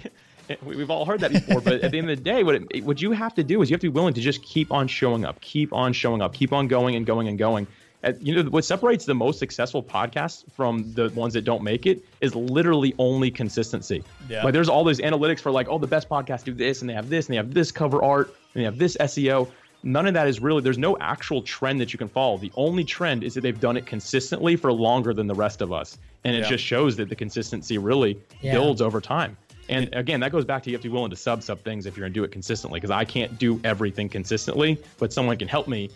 [0.49, 1.61] eh, we- we've all heard that before.
[1.61, 3.69] but at the end of the day, what, it, what you have to do is
[3.69, 6.33] you have to be willing to just keep on showing up, keep on showing up,
[6.33, 7.67] keep on going and going and going.
[8.05, 11.87] Uh, you know, what separates the most successful podcasts from the ones that don't make
[11.87, 14.03] it is literally only consistency.
[14.29, 14.45] Yeah.
[14.45, 16.95] Like there's all those analytics for like, oh, the best podcasts do this and they
[16.95, 19.49] have this and they have this cover art and they have this SEO.
[19.83, 22.37] None of that is really, there's no actual trend that you can follow.
[22.39, 25.73] The only trend is that they've done it consistently for longer than the rest of
[25.73, 25.97] us.
[26.25, 26.49] And it Yeah.
[26.51, 28.53] just shows that the consistency really Yeah.
[28.53, 29.37] builds over time.
[29.69, 31.87] And again, that goes back to you have to be willing to sub sub things
[31.87, 32.79] if you're gonna do it consistently.
[32.79, 35.91] Because I can't do everything consistently, but someone can help me,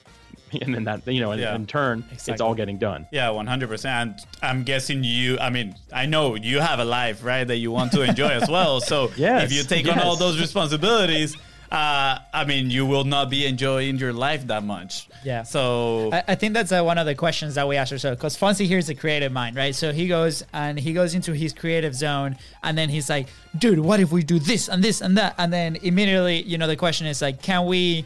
[0.62, 1.55] and then that you know, in, Yeah.
[1.55, 3.07] in turn, it's all getting done.
[3.11, 4.22] Yeah, one hundred percent.
[4.42, 5.38] I'm guessing you.
[5.38, 8.48] I mean, I know you have a life, right, that you want to enjoy as
[8.48, 8.80] well.
[8.80, 11.36] So Yes, if you take on all those responsibilities,
[11.70, 15.09] uh, I mean, you will not be enjoying your life that much.
[15.24, 15.44] Yeah.
[15.44, 18.36] So I, I think that's uh, one of the questions that we ask ourselves because
[18.36, 19.74] Fonzie here is a creative mind, right?
[19.74, 23.78] So he goes and he goes into his creative zone, and then he's like, "Dude,
[23.78, 26.76] what if we do this and this and that?" And then immediately, you know, the
[26.76, 28.05] question is like, "Can we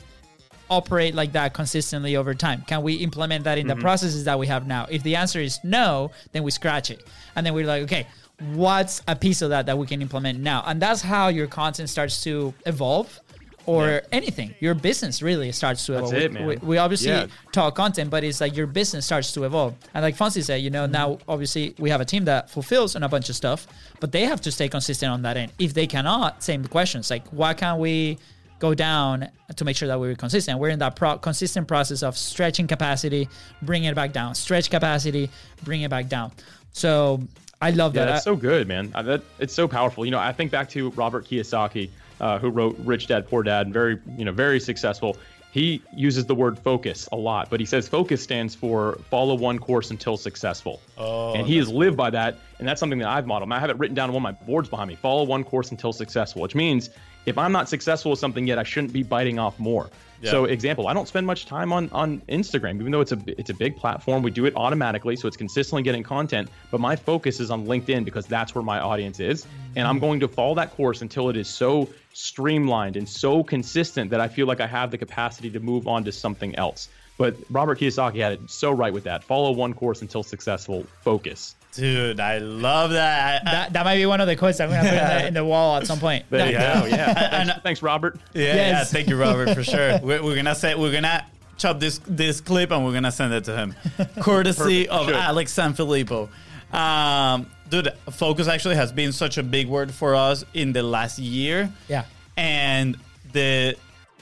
[0.70, 2.62] operate like that consistently over time?
[2.66, 3.82] Can we implement that in the mm-hmm.
[3.82, 4.86] processes that we have now?
[4.90, 7.06] If the answer is no, then we scratch it.
[7.36, 8.06] And then we're like, okay,
[8.52, 10.62] what's a piece of that that we can implement now?
[10.66, 13.20] And that's how your content starts to evolve
[13.66, 14.00] or Yeah.
[14.12, 14.54] anything.
[14.60, 16.14] Your business really starts to evolve.
[16.14, 16.44] it, We-.
[16.44, 17.26] We, we obviously Yeah.
[17.52, 19.74] talk content, but it's like your business starts to evolve.
[19.94, 21.30] And like Fonzie said, you know, now mm-hmm.
[21.30, 23.66] obviously we have a team that fulfills on a bunch of stuff,
[24.00, 25.52] but they have to stay consistent on that end.
[25.58, 28.18] If they cannot, same questions like why can't we
[28.58, 30.58] go down to make sure that we're consistent?
[30.58, 33.28] We're in that pro- consistent process of stretching capacity,
[33.62, 35.30] bringing it back down, stretch capacity,
[35.62, 36.32] bring it back down.
[36.72, 37.20] So
[37.60, 38.12] I love Yeah, that.
[38.12, 38.90] that's so good, man.
[38.94, 40.04] Uh, that it's so powerful.
[40.04, 41.90] You know, I think back to Robert Kiyosaki,
[42.20, 45.16] uh, who wrote Rich Dad Poor Dad, very you know very successful.
[45.52, 49.60] He uses the word focus a lot, but he says focus stands for follow one
[49.60, 50.80] course until successful.
[50.98, 53.52] Oh, and he has lived by that, and that's something that I've modeled.
[53.52, 54.96] I have it written down on one of my boards behind me.
[54.96, 56.90] Follow one course until successful, which means
[57.26, 59.90] if I'm not successful with something yet, I shouldn't be biting off more.
[60.30, 63.50] So, example, I don't spend much time on on Instagram, even though it's a it's
[63.50, 64.22] a big platform.
[64.22, 66.48] We do it automatically, so it's consistently getting content.
[66.70, 69.46] But my focus is on LinkedIn because that's where my audience is,
[69.76, 74.10] and I'm going to follow that course until it is so streamlined and so consistent
[74.10, 76.88] that I feel like I have the capacity to move on to something else.
[77.16, 79.22] But Robert Kiyosaki had it so right with that.
[79.24, 80.84] Follow one course until successful.
[81.02, 81.54] Focus.
[81.72, 83.44] Dude, I love that.
[83.44, 85.44] That, that might be one of the quotes I'm gonna put in the, in the
[85.44, 86.24] wall at some point.
[86.30, 86.80] There you Yeah.
[86.80, 86.86] go.
[86.86, 87.14] Yeah.
[87.30, 88.18] Thanks, thanks, Robert.
[88.32, 88.56] Yeah, Yes.
[88.56, 88.84] yeah.
[88.84, 89.98] Thank you, Robert, for sure.
[90.02, 91.24] We're, we're gonna say we're gonna
[91.56, 93.74] chop this this clip and we're gonna send it to him,
[94.20, 94.90] courtesy Perfect.
[94.92, 95.14] of Should.
[95.16, 96.28] Alex Sanfilippo.
[96.72, 101.18] Um, dude, focus actually has been such a big word for us in the last
[101.18, 101.72] year.
[101.88, 102.04] Yeah.
[102.36, 102.96] and
[103.32, 103.76] the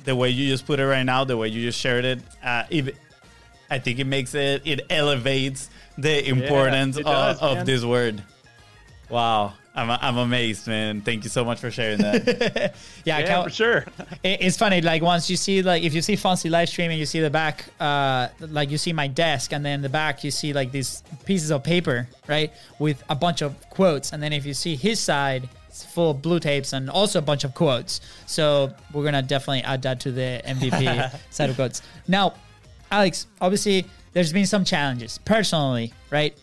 [0.04, 2.64] the way you just put it right now, the way you just shared it, uh,
[2.70, 2.96] it
[3.70, 8.22] I think it makes it it elevates the importance it does, of, of this word.
[9.08, 9.54] Wow.
[9.74, 11.00] I'm, I'm amazed, man.
[11.00, 12.74] Thank you so much for sharing that.
[13.06, 13.86] Yeah, I Yeah, can't- for sure.
[14.22, 17.06] It- It's funny, like once you see, like if you see Fonzie live streaming, you
[17.06, 20.52] see the back, uh, like you see my desk, and then the back you see
[20.52, 24.52] like these pieces of paper, right, with a bunch of quotes, and then if you
[24.52, 28.02] see his side, it's full of blue tapes and also a bunch of quotes.
[28.26, 31.80] So we're gonna definitely add that to the MVP side of quotes.
[32.06, 32.34] Now,
[32.90, 36.36] Alex, obviously there's been some challenges personally, right,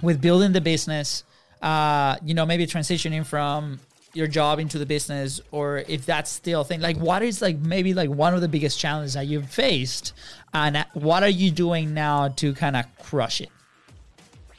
[0.00, 1.24] with building the business.
[1.60, 3.78] Uh, you know, maybe transitioning from
[4.14, 7.58] your job into the business or if that's still a thing like what is like
[7.58, 10.14] maybe like one of the biggest challenges that you've faced
[10.54, 13.50] and what are you doing now to kind of crush it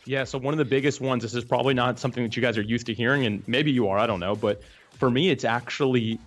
[0.08, 2.58] Yeah, so one of the biggest ones, this is probably not something that you guys
[2.58, 4.62] are used to hearing, and maybe you are, I don't know, but
[4.94, 6.18] for me, it's actually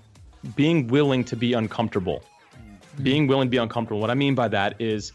[0.54, 2.22] being willing to be uncomfortable.
[2.54, 3.02] Mm-hmm.
[3.02, 3.98] Being willing to be uncomfortable.
[3.98, 5.12] What I mean by that is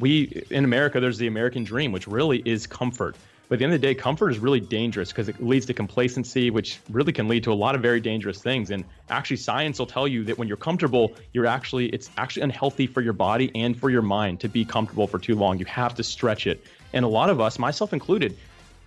[0.00, 3.16] we, in America, there's the American dream, which really is comfort.
[3.48, 5.74] But at the end of the day, comfort is really dangerous because it leads to
[5.74, 8.70] complacency, which really can lead to a lot of very dangerous things.
[8.70, 12.86] And actually, science will tell you that when you're comfortable, you're actually, it's actually unhealthy
[12.86, 15.58] for your body and for your mind to be comfortable for too long.
[15.58, 16.62] You have to stretch it.
[16.92, 18.36] And a lot of us, myself included,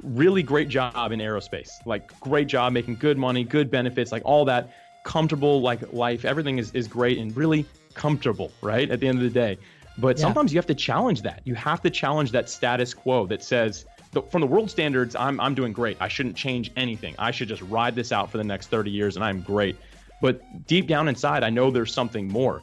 [0.03, 1.83] really great job in aerospace.
[1.87, 4.69] Like great job making good money, good benefits, like all that
[5.03, 6.23] comfortable like life.
[6.23, 8.91] Everything is, is great and really comfortable, right?
[8.91, 9.57] At the end of the day.
[9.97, 10.23] But Yeah.
[10.23, 11.41] sometimes you have to challenge that.
[11.45, 15.39] You have to challenge that status quo that says, the, from the world standards, I'm,
[15.39, 15.97] I'm doing great.
[15.99, 17.15] I shouldn't change anything.
[17.17, 19.77] I should just ride this out for the next 30 years and I'm great.
[20.21, 22.61] But deep down inside, I know there's something more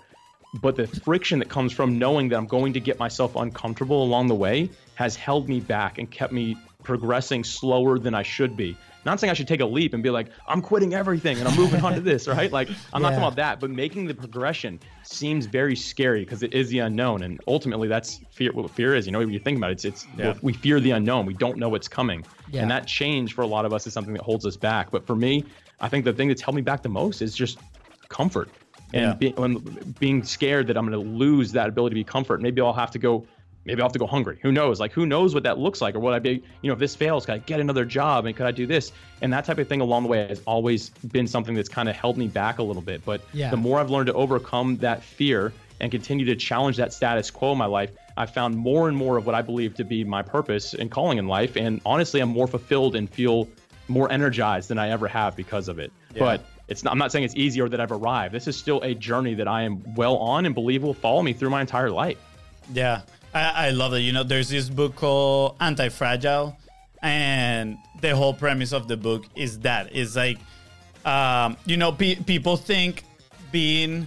[0.55, 4.28] but the friction that comes from knowing that I'm going to get myself uncomfortable along
[4.28, 6.57] the way has held me back and kept me
[6.89, 8.74] progressing slower than I should be.
[9.05, 11.55] Not saying I should take a leap and be like, I'm quitting everything and I'm
[11.55, 12.51] moving on to this, right?
[12.51, 16.55] Like, I'm not talking about that, but making the progression seems very scary because it
[16.55, 17.22] is the unknown.
[17.24, 18.53] And ultimately, that's fear.
[18.53, 20.34] What fear is, you know, when you think about it, it's, it's Yeah.
[20.41, 21.26] we fear the unknown.
[21.26, 22.24] We don't know what's coming.
[22.51, 22.62] Yeah.
[22.62, 24.91] And that change for a lot of us is something that holds us back.
[24.91, 25.45] But for me,
[25.80, 27.59] I think the thing that's held me back the most is just
[28.09, 28.49] comfort
[28.95, 29.14] and Yeah.
[29.14, 29.59] being, when,
[30.01, 32.41] being scared that I'm going to lose that ability to be comfort.
[32.41, 33.26] Maybe I'll have to go.
[33.64, 34.38] Maybe I'll have to go hungry.
[34.40, 34.80] Who knows?
[34.80, 36.42] Like, who knows what that looks like, or what I'd be?
[36.62, 38.92] You know, if this fails, could I get another job, and could I do this?
[39.20, 41.94] And that type of thing along the way has always been something that's kind of
[41.94, 43.04] held me back a little bit.
[43.04, 43.50] But Yeah.
[43.50, 47.52] the more I've learned to overcome that fear and continue to challenge that status quo
[47.52, 50.22] in my life, I've found more and more of what I believe to be my
[50.22, 51.56] purpose and calling in life.
[51.56, 53.48] And honestly, I'm more fulfilled and feel
[53.86, 55.92] more energized than I ever have because of it.
[56.18, 58.34] But it's not, I'm not saying it's easy or that I've arrived.
[58.34, 61.32] This is still a journey that I am well on and believe will follow me
[61.32, 62.18] through my entire life.
[62.72, 63.02] Yeah,
[63.35, 64.01] I, I love it.
[64.01, 66.57] You know, there's this book called Anti Fragile,
[67.03, 70.39] and the whole premise of the book is that it's like,
[71.05, 73.05] um, you know, pe- people think
[73.53, 74.07] being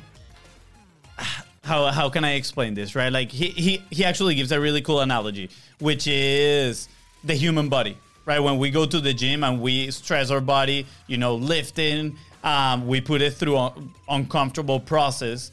[1.63, 3.11] how how can I explain this, right?
[3.11, 5.49] Like he he he actually gives a really cool analogy,
[5.79, 6.89] which is
[7.23, 8.39] the human body, right?
[8.39, 12.87] When we go to the gym and we stress our body, you know, lifting, um,
[12.87, 15.51] we put it through an uncomfortable process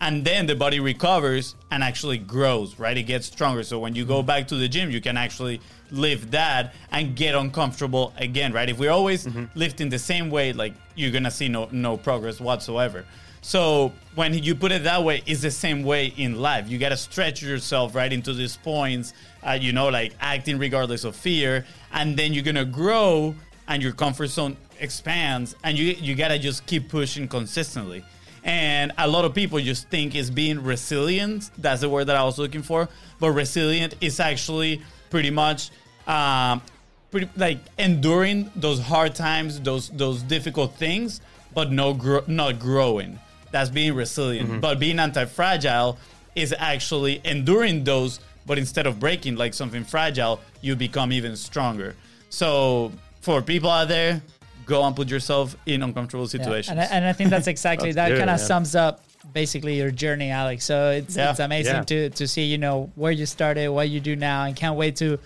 [0.00, 2.96] and then the body recovers and actually grows, right?
[2.96, 3.62] It gets stronger.
[3.64, 7.34] So when you go back to the gym, you can actually lift that and get
[7.34, 8.68] uncomfortable again, right?
[8.68, 9.46] If we're always mm-hmm.
[9.58, 13.04] lifting the same way, like you're gonna see no no progress whatsoever.
[13.40, 16.68] So when you put it that way, it's the same way in life.
[16.68, 21.16] You gotta stretch yourself right into these points, uh, you know, like acting regardless of
[21.16, 23.34] fear, and then you're gonna grow
[23.66, 28.04] and your comfort zone expands, and you you gotta just keep pushing consistently.
[28.44, 31.50] And a lot of people just think it's being resilient.
[31.58, 32.88] That's the word that I was looking for.
[33.20, 35.70] But resilient is actually pretty much
[36.06, 36.62] um,
[37.10, 41.20] pretty like enduring those hard times, those those difficult things,
[41.54, 43.18] but no gro- not growing.
[43.50, 44.48] That's being resilient.
[44.48, 44.60] Mm-hmm.
[44.60, 45.98] But being anti-fragile
[46.34, 51.96] is actually enduring those, but instead of breaking like something fragile, you become even stronger.
[52.30, 54.22] So for people out there,
[54.68, 56.76] go and put yourself in uncomfortable situations.
[56.76, 56.82] Yeah.
[56.82, 59.02] And, I, and, I, think that's exactly that's that kind of sums up
[59.32, 60.64] basically your journey, Alex.
[60.64, 61.30] So it's yeah.
[61.30, 61.82] it's amazing yeah.
[61.82, 64.96] to to see you know where you started, what you do now, and can't wait
[64.96, 65.18] to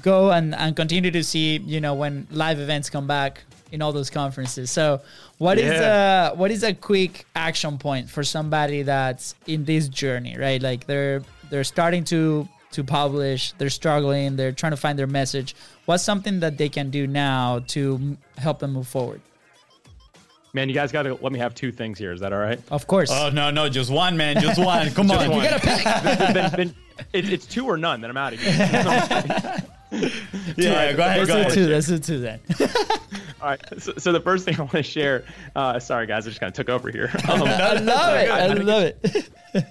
[0.00, 3.42] go and, and continue to see you know when live events come back
[3.72, 4.70] in all those conferences.
[4.70, 5.00] So
[5.38, 5.64] what yeah.
[5.64, 10.62] is a what is a quick action point for somebody that's in this journey, right?
[10.62, 15.54] Like they're they're starting to to publish, they're struggling, they're trying to find their message.
[15.86, 19.20] What's something that they can do now to help them move forward?
[20.52, 22.12] Man, you guys got to let me have two things here.
[22.12, 22.60] Is that all right?
[22.70, 23.10] Of course.
[23.10, 24.90] Oh no, no, just one, man, just one.
[24.90, 25.42] Come just on, one.
[25.42, 25.84] you gotta pick.
[25.84, 26.74] then, then, then
[27.12, 28.00] it, it's two or none.
[28.00, 28.52] Then I'm out of here.
[30.56, 31.18] yeah, right, go ahead.
[31.18, 31.66] Let's go do two.
[31.68, 32.40] Let's do two then.
[33.40, 33.60] All right.
[33.78, 35.24] So, so, the first thing I want to share.
[35.54, 37.10] Uh, sorry, guys, I just kind of took over here.
[37.28, 38.30] Um, I love it.
[38.30, 39.66] I love it.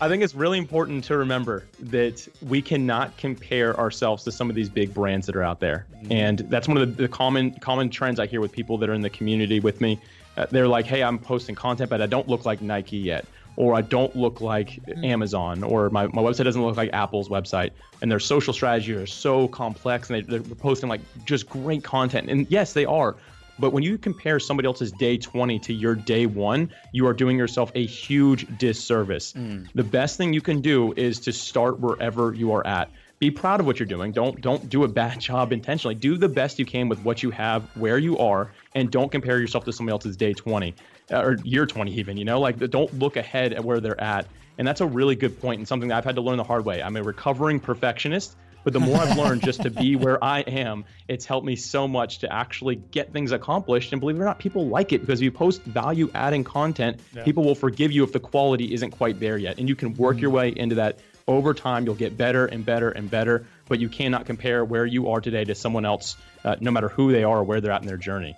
[0.00, 4.56] I think it's really important to remember that we cannot compare ourselves to some of
[4.56, 6.12] these big brands that are out there, mm-hmm.
[6.12, 8.94] and that's one of the, the, common common trends I hear with people that are
[8.94, 10.00] in the community with me.
[10.36, 13.26] Uh, they're like, "Hey, I'm posting content, but I don't look like Nike yet."
[13.56, 15.04] or I don't look like mm-hmm.
[15.04, 17.72] Amazon, or my, my website doesn't look like Apple's website.
[18.00, 22.30] And their social strategies are so complex and they, they're posting like just great content.
[22.30, 23.16] And yes, they are.
[23.60, 27.36] But when you compare somebody else's day 20 to your day one, you are doing
[27.36, 29.34] yourself a huge disservice.
[29.34, 29.68] Mm.
[29.74, 32.90] The best thing you can do is to start wherever you are at.
[33.18, 34.12] Be proud of what you're doing.
[34.12, 35.94] Don't don't do a bad job intentionally.
[35.94, 39.38] Do the best you can with what you have, where you are, and don't compare
[39.38, 40.74] yourself to somebody else's day 20
[41.12, 42.40] uh, or year 20 even, you know?
[42.40, 44.26] Like don't look ahead at where they're at.
[44.56, 46.64] And that's a really good point and something that I've had to learn the hard
[46.64, 46.82] way.
[46.82, 50.84] I'm a recovering perfectionist but the more I've learned just to be where I am,
[51.08, 53.92] it's helped me so much to actually get things accomplished.
[53.92, 57.00] And believe it or not, people like it because if you post value adding content,
[57.14, 57.24] yeah.
[57.24, 59.58] people will forgive you if the quality isn't quite there yet.
[59.58, 60.22] And you can work mm-hmm.
[60.22, 61.84] your way into that over time.
[61.84, 65.44] You'll get better and better and better, but you cannot compare where you are today
[65.44, 67.96] to someone else, uh, no matter who they are or where they're at in their
[67.96, 68.36] journey.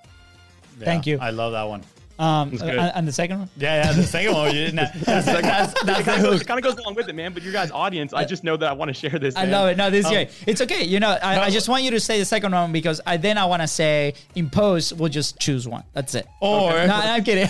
[0.79, 1.19] Yeah, Thank you.
[1.21, 1.83] I love that one.
[2.19, 3.51] Um, uh, and the second one?
[3.57, 4.55] Yeah, yeah, the second one.
[4.55, 7.33] You, that's, that's, that's, that's it kind of goes along with it, man.
[7.33, 9.35] But your guys' audience, I just know that I want to share this.
[9.37, 9.77] I love it.
[9.77, 10.45] No, this um, is great.
[10.47, 10.85] It's okay.
[10.85, 13.17] You know, I, no, I, just want you to say the second one because I
[13.17, 15.85] then I want to say in post we'll just choose one.
[15.93, 16.27] That's it.
[16.41, 16.87] Or okay.
[16.87, 17.49] no, I'm kidding.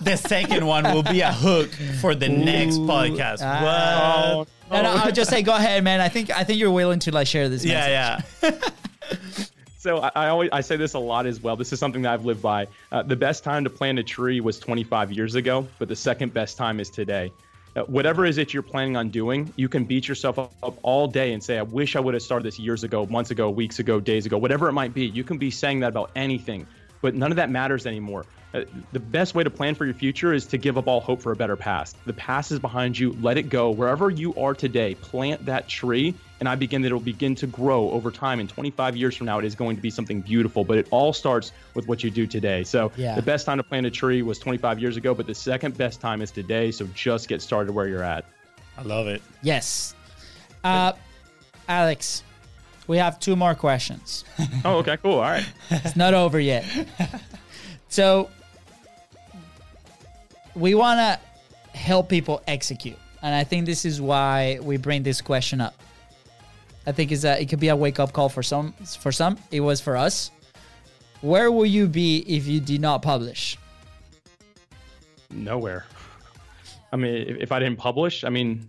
[0.00, 3.40] the second one will be a hook for the Ooh, next podcast.
[3.42, 4.48] Uh, what?
[4.70, 6.00] No, no, I'll just say go ahead, man.
[6.00, 7.64] I think I think you're willing to like share this.
[7.64, 8.42] Yeah, message.
[8.42, 9.48] yeah.
[9.82, 11.56] So I, I, always I say this a lot as well.
[11.56, 12.68] This is something that I've lived by.
[12.92, 16.32] Uh, the best time to plant a tree was 25 years ago, but the second
[16.32, 17.32] best time is today.
[17.74, 21.08] Uh, whatever is it you're planning on doing, you can beat yourself up, up, all
[21.08, 23.80] day and say, "I wish I would have started this years ago, months ago, weeks
[23.80, 26.64] ago, days ago, whatever it might be." You can be saying that about anything,
[27.00, 28.24] but none of that matters anymore.
[28.54, 31.22] Uh, the best way to plan for your future is to give up all hope
[31.22, 31.96] for a better past.
[32.04, 33.16] The past is behind you.
[33.20, 33.70] Let it go.
[33.70, 37.46] Wherever you are today, plant that tree, and I begin that it will begin to
[37.46, 38.40] grow over time.
[38.40, 40.64] And 25 years from now, it is going to be something beautiful.
[40.64, 42.62] But it all starts with what you do today.
[42.64, 43.14] So yeah.
[43.14, 46.00] the best time to plant a tree was 25 years ago, but the second best
[46.00, 46.70] time is today.
[46.70, 48.24] So just get started where you're at.
[48.76, 49.22] I love it.
[49.42, 49.94] Yes.
[50.62, 50.92] Uh,
[51.68, 52.22] Alex,
[52.86, 54.24] we have two more questions.
[54.64, 55.14] oh, okay, cool.
[55.14, 55.46] All right.
[55.70, 56.64] it's not over yet.
[57.92, 58.30] So
[60.54, 62.98] we want to help people execute.
[63.22, 65.74] And I think this is why we bring this question up.
[66.86, 68.72] I think is that it could be a wake up call for some.
[69.00, 70.32] For some, it was for us.
[71.20, 73.56] Where will you be if you did not publish?
[75.30, 75.86] Nowhere.
[76.92, 78.68] I mean, if I didn't publish, I mean,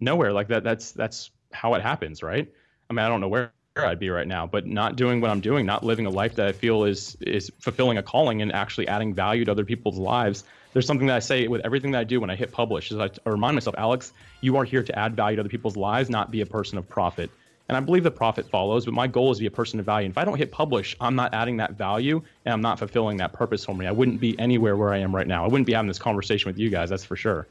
[0.00, 0.32] nowhere.
[0.32, 0.62] Like that.
[0.62, 2.48] That's that's how it happens, right?
[2.88, 5.40] I mean, I don't know where I'd be right now, but not doing what I'm
[5.40, 8.86] doing, not living a life that I feel is is fulfilling a calling and actually
[8.86, 12.04] adding value to other people's lives there's something that I say with everything that I
[12.04, 14.98] do when I hit publish is I, I remind myself, Alex, you are here to
[14.98, 17.30] add value to other people's lives, not be a person of profit.
[17.68, 19.86] And I believe the profit follows, but my goal is to be a person of
[19.86, 20.06] value.
[20.06, 23.16] And if I don't hit publish, I'm not adding that value and I'm not fulfilling
[23.18, 23.86] that purpose for me.
[23.86, 25.44] I wouldn't be anywhere where I am right now.
[25.44, 27.46] I wouldn't be having this conversation with you guys, that's for sure.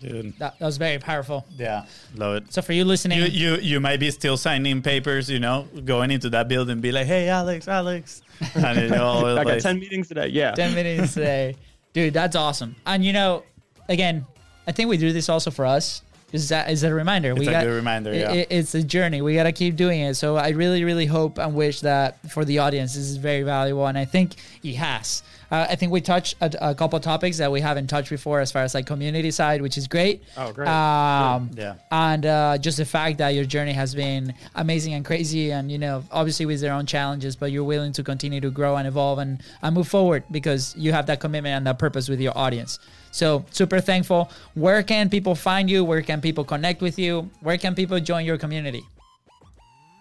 [0.00, 0.38] Dude.
[0.38, 1.46] That, that was very powerful.
[1.56, 2.52] Yeah, love it.
[2.52, 6.10] So for you listening, You, you you might be still signing papers, you know, going
[6.10, 8.20] into that building, be like, "Hey, Alex, Alex,"
[8.54, 9.62] and you know, all I got place.
[9.62, 10.26] 10 meetings today.
[10.28, 10.50] Yeah.
[10.52, 11.56] 10 meetings today.
[11.94, 12.76] Dude, that's awesome.
[12.84, 13.42] And you know,
[13.88, 14.26] again,
[14.66, 16.02] I think we do this also for us.
[16.32, 17.32] Is that is a reminder?
[17.34, 18.32] we a got, good reminder, yeah.
[18.32, 19.22] i- it's a journey.
[19.22, 20.14] We gotta keep doing it.
[20.14, 23.86] So I really, really hope and wish that for the audience, this is very valuable,
[23.86, 24.34] and I think
[24.64, 25.22] it has.
[25.54, 28.50] Uh, I think we touched a, a couple topics that we haven't touched before, as
[28.50, 30.16] far as like community side, which is great.
[30.36, 30.68] Oh, great.
[30.68, 31.74] Um, Yeah.
[31.92, 35.78] and uh, just the fact that your journey has been amazing and crazy and you
[35.84, 39.18] know obviously with their own challenges but you're willing to continue to grow and evolve
[39.24, 42.78] and, and move forward because you have that commitment and that purpose with your audience
[43.20, 44.20] so super thankful
[44.64, 47.12] where can people find you where can people connect with you
[47.46, 48.82] where can people join your community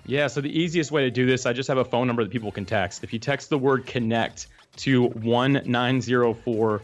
[0.06, 2.32] Yeah, so the easiest way to do this, I just have a phone number that
[2.38, 3.04] people can text.
[3.06, 4.48] If you text the word connect
[4.78, 6.82] to 1904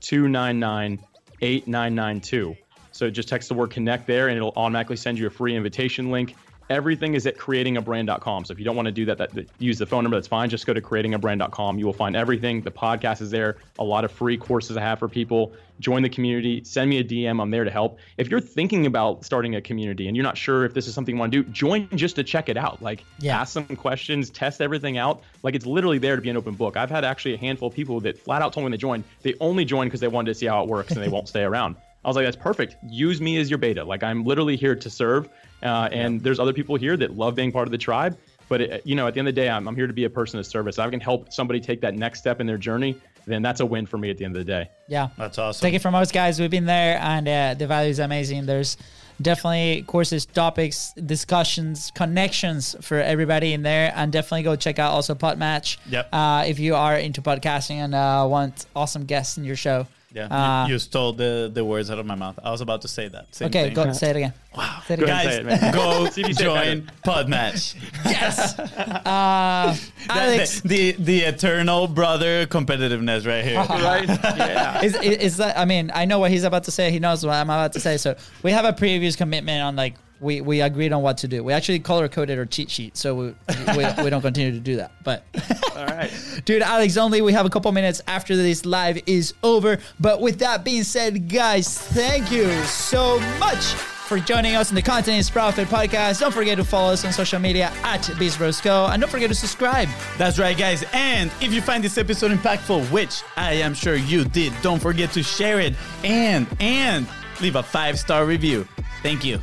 [0.00, 0.98] 299
[1.42, 2.56] 8992.
[2.92, 6.10] So just text the word connect there and it'll automatically send you a free invitation
[6.10, 6.36] link.
[6.70, 8.44] Everything is at creatingabrand.com.
[8.44, 10.28] So if you don't want to do that, that, that use the phone number, that's
[10.28, 10.48] fine.
[10.48, 11.78] Just go to creatingabrand.com.
[11.78, 12.62] You will find everything.
[12.62, 13.56] The podcast is there.
[13.78, 15.52] A lot of free courses I have for people.
[15.80, 16.62] Join the community.
[16.64, 17.40] Send me a DM.
[17.42, 17.98] I'm there to help.
[18.18, 21.14] If you're thinking about starting a community and you're not sure if this is something
[21.16, 22.80] you want to do, join just to check it out.
[22.80, 23.40] Like Yeah.
[23.40, 25.22] ask some questions, test everything out.
[25.42, 26.76] Like it's literally there to be an open book.
[26.76, 29.04] I've had actually a handful of people that flat out told me when they joined,
[29.22, 31.42] they only joined because they wanted to see how it works and they won't stay
[31.42, 31.76] around.
[32.04, 32.76] I was like, that's perfect.
[32.88, 33.84] Use me as your beta.
[33.84, 35.28] Like I'm literally here to serve.
[35.62, 38.16] Uh, and there's other people here that love being part of the tribe.
[38.48, 40.04] But it, you know, at the end of the day, I'm, I'm here to be
[40.04, 40.76] a person of service.
[40.78, 42.96] If I can help somebody take that next step in their journey,
[43.26, 44.68] then that's a win for me at the end of the day.
[44.88, 45.60] yeah That's awesome.
[45.64, 48.78] take it from us guys we've been there and uh, the value is amazing there's
[49.20, 55.14] definitely courses topics discussions connections for everybody in there and definitely go check out also
[55.14, 56.08] PodMatch Yep.
[56.12, 60.26] uh, if you are into podcasting and uh, want awesome guests in your show Yeah,
[60.26, 62.36] Uh, you, you stole the, the words out of my mouth.
[62.42, 63.32] I was about to say that.
[63.34, 63.74] Same okay thing.
[63.74, 65.08] go say it again wow it Go again.
[65.08, 65.46] ahead.
[65.46, 67.76] Guys, it, go See if you say it join PodMatch.
[68.04, 68.58] yes
[69.06, 69.76] uh,
[70.08, 73.56] alex The, the the eternal brother competitiveness right here.
[73.58, 74.08] right?
[74.08, 74.82] Yeah.
[74.82, 77.24] is, is, is that i mean i know what he's about to say he knows
[77.24, 80.60] what i'm about to say so we have a previous commitment on like we, we
[80.60, 83.34] agreed on what to do we actually color coded our cheat sheet so we,
[83.76, 85.24] we, we don't continue to do that but
[85.80, 86.10] All right.
[86.44, 89.78] Dude, Alex, only we have a couple minutes after this live is over.
[89.98, 94.82] But with that being said, guys, thank you so much for joining us in the
[94.82, 96.20] Content is Profit podcast.
[96.20, 98.86] Don't forget to follow us on social media at Beast Bros Go.
[98.86, 99.88] And don't forget to subscribe.
[100.18, 100.84] That's right, guys.
[100.92, 105.12] And if you find this episode impactful, which I am sure you did, don't forget
[105.12, 107.06] to share it and and
[107.40, 108.68] leave a five star review.
[109.02, 109.40] Thank you.